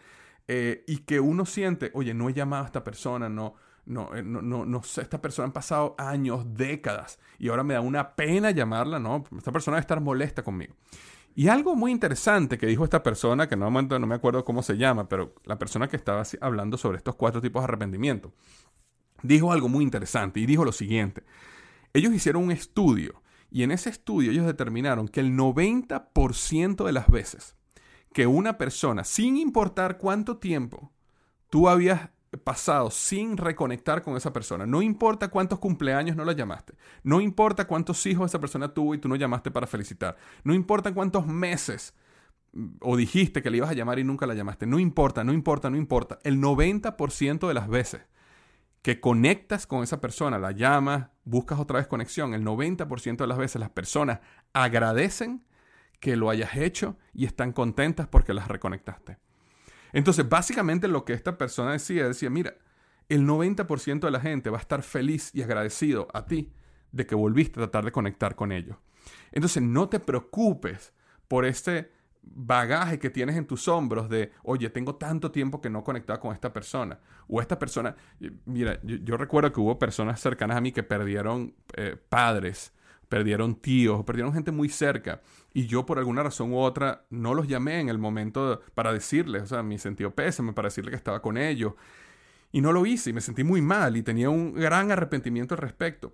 eh, 0.48 0.84
y 0.86 1.00
que 1.00 1.20
uno 1.20 1.48
siente, 1.48 1.90
oye, 1.96 2.14
no 2.14 2.30
he 2.30 2.34
llamado 2.34 2.66
a 2.66 2.68
esta 2.68 2.84
persona, 2.84 3.30
no, 3.30 3.56
no, 3.86 4.15
eh, 4.15 4.24
no, 4.24 4.41
no, 4.41 4.65
no 4.65 4.82
esta 4.82 5.22
persona 5.22 5.48
han 5.48 5.54
pasado 5.54 5.96
años, 5.98 6.46
décadas, 6.54 7.20
y 7.39 7.50
ahora 7.50 7.63
me 7.63 7.74
da 7.74 7.82
una 7.82 8.15
pena 8.15 8.52
llamarla, 8.52 9.00
¿no? 9.00 9.24
Esta 9.38 9.52
persona 9.52 9.76
debe 9.76 9.82
estar 9.82 10.02
molesta 10.02 10.44
conmigo. 10.44 10.76
Y 11.34 11.48
algo 11.48 11.76
muy 11.76 11.91
interesante 11.91 12.58
que 12.58 12.67
dijo 12.67 12.84
esta 12.84 13.04
persona, 13.04 13.48
que 13.48 13.56
no, 13.56 13.70
no 13.72 14.08
me 14.08 14.15
acuerdo 14.15 14.44
cómo 14.44 14.63
se 14.63 14.78
llama, 14.78 15.08
pero 15.08 15.34
la 15.46 15.58
persona 15.58 15.88
que 15.88 15.96
estaba 15.96 16.24
hablando 16.41 16.78
sobre 16.78 16.98
estos 16.98 17.15
cuatro 17.15 17.41
tipos 17.41 17.62
de 17.62 17.65
arrepentimiento, 17.65 18.34
dijo 19.24 19.52
algo 19.52 19.70
muy 19.70 19.84
interesante 19.84 20.39
y 20.39 20.46
dijo 20.46 20.65
lo 20.65 20.74
siguiente. 20.74 21.24
Ellos 21.94 22.13
hicieron 22.13 22.44
un 22.44 22.52
estudio 22.52 23.22
y 23.50 23.63
en 23.63 23.72
ese 23.72 23.89
estudio 23.89 24.32
ellos 24.32 24.46
determinaron 24.46 25.08
que 25.08 25.22
el 25.22 25.32
90% 25.38 26.86
de 26.86 26.91
las 26.91 27.08
veces 27.10 27.56
que 28.13 28.28
una 28.28 28.58
persona, 28.58 29.04
sin 29.04 29.38
importar 29.38 29.98
cuánto 29.98 30.38
tiempo 30.38 30.91
tú 31.50 31.70
habías 31.70 32.10
pasado 32.38 32.89
sin 32.91 33.38
reconectar 33.38 34.02
con 34.02 34.15
esa 34.15 34.32
persona. 34.32 34.65
No 34.65 34.82
importa 34.82 35.28
cuántos 35.28 35.60
cumpleaños 35.60 36.15
no 36.15 36.26
la 36.26 36.34
llamaste. 36.34 36.74
No 37.04 37.20
importa 37.20 37.67
cuántos 37.67 38.06
hijos 38.06 38.32
esa 38.32 38.39
persona 38.39 38.74
tuvo 38.74 38.96
y 38.96 38.98
tú 39.00 39.10
no 39.10 39.15
llamaste 39.15 39.52
para 39.52 39.67
felicitar. 39.67 40.17
No 40.44 40.54
importa 40.54 40.94
cuántos 40.94 41.28
meses 41.28 41.94
mm, 42.54 42.78
o 42.82 42.96
dijiste 42.96 43.41
que 43.41 43.50
le 43.50 43.58
ibas 43.58 43.72
a 43.72 43.74
llamar 43.74 44.00
y 44.00 44.04
nunca 44.04 44.26
la 44.26 44.34
llamaste. 44.34 44.65
No 44.65 44.80
importa, 44.80 45.24
no 45.24 45.34
importa, 45.34 45.70
no 45.70 45.78
importa. 45.78 46.20
El 46.24 46.39
90% 46.39 47.48
de 47.48 47.54
las 47.54 47.67
veces 47.67 48.02
que 48.82 49.00
conectas 49.00 49.67
con 49.67 49.84
esa 49.84 50.02
persona, 50.02 50.39
la 50.39 50.52
llamas, 50.52 51.10
buscas 51.24 51.60
otra 51.60 51.78
vez 51.78 51.88
conexión, 51.88 52.34
el 52.34 52.44
90% 52.44 53.17
de 53.17 53.28
las 53.28 53.38
veces 53.38 53.60
las 53.60 53.70
personas 53.70 54.22
agradecen 54.54 55.46
que 56.00 56.15
lo 56.15 56.32
hayas 56.32 56.56
hecho 56.56 56.98
y 57.13 57.26
están 57.26 57.52
contentas 57.52 58.08
porque 58.08 58.34
las 58.34 58.48
reconectaste. 58.48 59.20
Entonces, 59.94 60.28
básicamente 60.28 60.88
lo 60.88 61.06
que 61.06 61.14
esta 61.14 61.38
persona 61.38 61.74
decía, 61.74 62.08
decía, 62.08 62.30
mira, 62.30 62.56
el 63.10 63.28
90% 63.28 64.00
de 64.00 64.12
la 64.12 64.20
gente 64.20 64.50
va 64.50 64.58
a 64.58 64.62
estar 64.62 64.84
feliz 64.84 65.32
y 65.34 65.42
agradecido 65.42 66.08
a 66.14 66.26
ti 66.26 66.54
de 66.92 67.06
que 67.06 67.16
volviste 67.16 67.60
a 67.60 67.64
tratar 67.64 67.86
de 67.86 67.92
conectar 67.92 68.36
con 68.36 68.52
ellos. 68.52 68.78
Entonces, 69.32 69.62
no 69.64 69.90
te 69.90 70.00
preocupes 70.00 70.94
por 71.28 71.46
este 71.46 71.92
bagaje 72.24 73.00
que 73.00 73.10
tienes 73.10 73.36
en 73.36 73.48
tus 73.48 73.68
hombros 73.68 74.10
de, 74.10 74.32
oye, 74.44 74.70
tengo 74.70 74.96
tanto 74.96 75.32
tiempo 75.32 75.60
que 75.62 75.70
no 75.70 75.84
conectaba 75.84 76.20
con 76.20 76.34
esta 76.34 76.54
persona. 76.54 77.00
O 77.28 77.42
esta 77.42 77.58
persona, 77.58 77.96
mira, 78.46 78.80
yo, 78.84 79.18
recuerdo 79.18 79.52
que 79.52 79.60
hubo 79.60 79.80
personas 79.80 80.20
cercanas 80.20 80.58
a 80.58 80.62
mí 80.62 80.72
que 80.72 80.84
perdieron 80.84 81.56
eh, 81.76 81.98
padres 82.10 82.74
perdieron 83.12 83.56
tíos, 83.56 84.06
perdieron 84.06 84.34
gente 84.34 84.54
muy 84.54 84.69
cerca. 84.69 85.21
Y 85.54 85.67
yo 85.67 85.86
por 85.86 86.00
alguna 86.00 86.24
razón 86.24 86.54
u 86.54 86.60
otra 86.60 87.04
no 87.10 87.34
los 87.34 87.45
llamé 87.45 87.82
en 87.82 87.89
el 87.89 87.97
momento 87.97 88.62
para 88.74 88.93
decirles, 88.93 89.43
o 89.43 89.47
sea, 89.47 89.63
mi 89.63 89.78
sentido 89.78 90.15
pésame, 90.15 90.54
para 90.54 90.67
decirle 90.67 90.91
que 90.91 90.95
estaba 90.95 91.21
con 91.21 91.38
ellos. 91.38 91.74
Y 92.54 92.62
no 92.62 92.71
lo 92.71 92.86
hice 92.86 93.10
y 93.10 93.13
me 93.13 93.19
sentí 93.19 93.43
muy 93.43 93.62
mal 93.62 93.97
y 93.97 94.02
tenía 94.02 94.30
un 94.30 94.54
gran 94.54 94.91
arrepentimiento 94.93 95.56
al 95.56 95.58
respecto. 95.58 96.13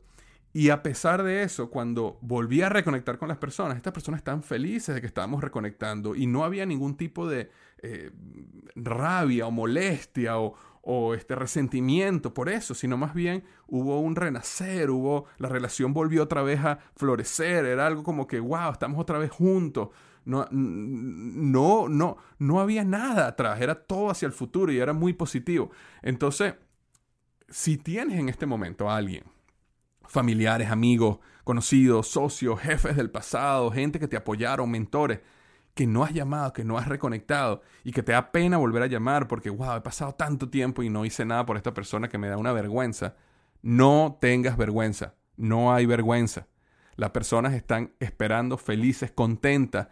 Y 0.53 0.71
a 0.71 0.81
pesar 0.81 1.21
de 1.21 1.43
eso, 1.43 1.69
cuando 1.69 2.17
volví 2.21 2.63
a 2.63 2.69
reconectar 2.69 3.19
con 3.19 3.27
las 3.27 3.37
personas, 3.37 3.77
estas 3.77 3.93
personas 3.93 4.17
estaban 4.17 4.41
felices 4.41 4.95
de 4.95 5.01
que 5.01 5.05
estábamos 5.05 5.43
reconectando 5.43 6.15
y 6.15 6.25
no 6.25 6.43
había 6.43 6.65
ningún 6.65 6.97
tipo 6.97 7.27
de 7.27 7.51
eh, 7.83 8.09
rabia 8.75 9.45
o 9.45 9.51
molestia 9.51 10.39
o, 10.39 10.55
o 10.89 11.13
este 11.13 11.35
resentimiento 11.35 12.33
por 12.33 12.47
eso, 12.47 12.73
sino 12.73 12.95
más 12.95 13.13
bien 13.13 13.43
hubo 13.67 13.99
un 13.99 14.15
renacer, 14.15 14.89
hubo 14.89 15.25
la 15.37 15.49
relación 15.49 15.93
volvió 15.93 16.23
otra 16.23 16.43
vez 16.43 16.61
a 16.63 16.79
florecer, 16.95 17.65
era 17.65 17.85
algo 17.85 18.03
como 18.03 18.25
que 18.25 18.39
wow, 18.39 18.71
estamos 18.71 18.97
otra 18.97 19.19
vez 19.19 19.29
juntos. 19.29 19.89
No, 20.23 20.47
no, 20.49 21.89
no, 21.89 22.15
no 22.39 22.59
había 22.61 22.85
nada 22.85 23.27
atrás, 23.27 23.59
era 23.59 23.75
todo 23.75 24.09
hacia 24.09 24.27
el 24.27 24.31
futuro 24.31 24.71
y 24.71 24.79
era 24.79 24.93
muy 24.93 25.11
positivo. 25.11 25.71
Entonces, 26.01 26.55
si 27.49 27.75
tienes 27.75 28.17
en 28.17 28.29
este 28.29 28.45
momento 28.45 28.89
a 28.89 28.95
alguien, 28.95 29.25
familiares, 30.05 30.69
amigos, 30.71 31.19
conocidos, 31.43 32.07
socios, 32.07 32.61
jefes 32.61 32.95
del 32.95 33.11
pasado, 33.11 33.71
gente 33.71 33.99
que 33.99 34.07
te 34.07 34.15
apoyaron, 34.15 34.71
mentores, 34.71 35.19
que 35.77 35.85
no 35.85 36.03
has 36.03 36.11
llamado, 36.11 36.53
que 36.53 36.63
no 36.63 36.79
has 36.79 36.87
reconectado 36.87 37.61
y 37.83 37.91
que 37.91 38.01
te 38.01 38.11
da 38.11 38.31
pena 38.31 38.57
volver 38.57 38.81
a 38.81 38.87
llamar 38.87 39.27
porque, 39.27 39.51
wow, 39.51 39.75
he 39.75 39.81
pasado 39.81 40.15
tanto 40.15 40.49
tiempo 40.49 40.81
y 40.81 40.89
no 40.89 41.05
hice 41.05 41.23
nada 41.23 41.45
por 41.45 41.55
esta 41.55 41.75
persona 41.75 42.09
que 42.09 42.17
me 42.17 42.27
da 42.27 42.37
una 42.37 42.51
vergüenza. 42.51 43.15
No 43.61 44.17
tengas 44.19 44.57
vergüenza, 44.57 45.13
no 45.35 45.71
hay 45.71 45.85
vergüenza. 45.85 46.47
Las 46.95 47.11
personas 47.11 47.53
están 47.53 47.93
esperando 47.99 48.57
felices, 48.57 49.11
contentas 49.11 49.89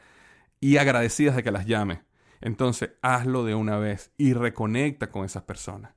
y 0.60 0.78
agradecidas 0.78 1.36
de 1.36 1.44
que 1.44 1.52
las 1.52 1.68
llame. 1.68 2.02
Entonces, 2.42 2.90
hazlo 3.04 3.46
de 3.46 3.54
una 3.54 3.78
vez 3.78 4.12
y 4.18 4.34
reconecta 4.34 5.12
con 5.12 5.24
esas 5.24 5.44
personas. 5.44 5.94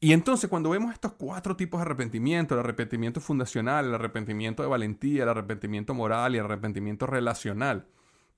Y 0.00 0.12
entonces 0.12 0.50
cuando 0.50 0.70
vemos 0.70 0.92
estos 0.92 1.12
cuatro 1.12 1.54
tipos 1.54 1.78
de 1.78 1.82
arrepentimiento, 1.82 2.54
el 2.54 2.60
arrepentimiento 2.60 3.20
fundacional, 3.20 3.86
el 3.86 3.94
arrepentimiento 3.94 4.64
de 4.64 4.68
valentía, 4.68 5.22
el 5.22 5.28
arrepentimiento 5.28 5.94
moral 5.94 6.34
y 6.34 6.38
el 6.38 6.46
arrepentimiento 6.46 7.06
relacional, 7.06 7.86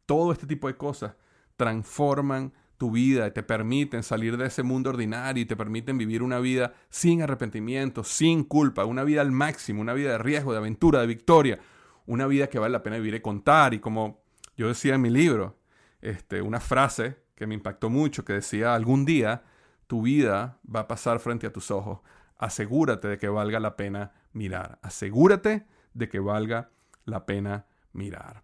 todo 0.07 0.33
este 0.33 0.47
tipo 0.47 0.69
de 0.69 0.77
cosas 0.77 1.15
transforman 1.57 2.53
tu 2.83 2.91
vida 2.91 3.29
y 3.29 3.31
te 3.31 3.45
permiten 3.45 4.03
salir 4.03 4.37
de 4.37 4.47
ese 4.47 4.65
mundo 4.65 4.91
ordinario 4.91 5.41
y 5.41 5.47
te 5.47 5.55
permiten 5.55 5.99
vivir 5.99 6.23
una 6.23 6.41
vida 6.41 6.73
sin 6.91 7.23
arrepentimiento, 7.23 8.03
sin 8.03 8.43
culpa, 8.43 8.85
una 8.85 9.05
vida 9.05 9.21
al 9.21 9.31
máximo, 9.31 9.81
una 9.81 9.95
vida 9.95 10.11
de 10.11 10.19
riesgo, 10.19 10.51
de 10.51 10.59
aventura, 10.59 11.01
de 11.01 11.07
victoria, 11.07 11.61
una 12.07 12.27
vida 12.27 12.49
que 12.49 12.59
vale 12.59 12.73
la 12.73 12.83
pena 12.83 12.97
vivir 12.97 13.15
y 13.15 13.21
contar. 13.21 13.73
Y 13.75 13.79
como 13.79 14.25
yo 14.57 14.67
decía 14.67 14.97
en 14.97 15.03
mi 15.03 15.11
libro, 15.11 15.59
este, 16.01 16.43
una 16.43 16.59
frase 16.59 17.19
que 17.37 17.47
me 17.47 17.55
impactó 17.55 17.88
mucho, 17.88 18.25
que 18.25 18.33
decía, 18.33 18.75
algún 18.75 19.05
día 19.05 19.45
tu 19.87 20.03
vida 20.03 20.59
va 20.65 20.81
a 20.81 20.88
pasar 20.88 21.21
frente 21.21 21.47
a 21.47 21.53
tus 21.53 21.71
ojos. 21.71 22.01
Asegúrate 22.37 23.07
de 23.07 23.19
que 23.19 23.29
valga 23.29 23.61
la 23.61 23.77
pena 23.77 24.12
mirar. 24.33 24.81
Asegúrate 24.83 25.67
de 25.95 26.09
que 26.09 26.19
valga 26.19 26.71
la 27.05 27.27
pena 27.27 27.67
mirar. 27.93 28.43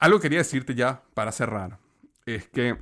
Algo 0.00 0.18
que 0.18 0.22
quería 0.22 0.38
decirte 0.38 0.74
ya 0.74 1.02
para 1.12 1.30
cerrar 1.30 1.78
es 2.24 2.48
que 2.48 2.78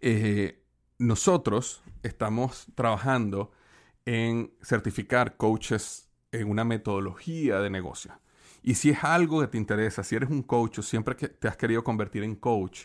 eh, 0.00 0.62
nosotros 0.98 1.82
estamos 2.02 2.68
trabajando 2.74 3.52
en 4.06 4.50
certificar 4.62 5.36
coaches 5.36 6.08
en 6.32 6.48
una 6.48 6.64
metodología 6.64 7.60
de 7.60 7.68
negocio. 7.68 8.12
Y 8.62 8.76
si 8.76 8.88
es 8.88 9.04
algo 9.04 9.42
que 9.42 9.48
te 9.48 9.58
interesa, 9.58 10.02
si 10.02 10.16
eres 10.16 10.30
un 10.30 10.42
coach 10.42 10.78
o 10.78 10.82
siempre 10.82 11.16
que 11.16 11.28
te 11.28 11.48
has 11.48 11.56
querido 11.58 11.84
convertir 11.84 12.24
en 12.24 12.34
coach 12.34 12.84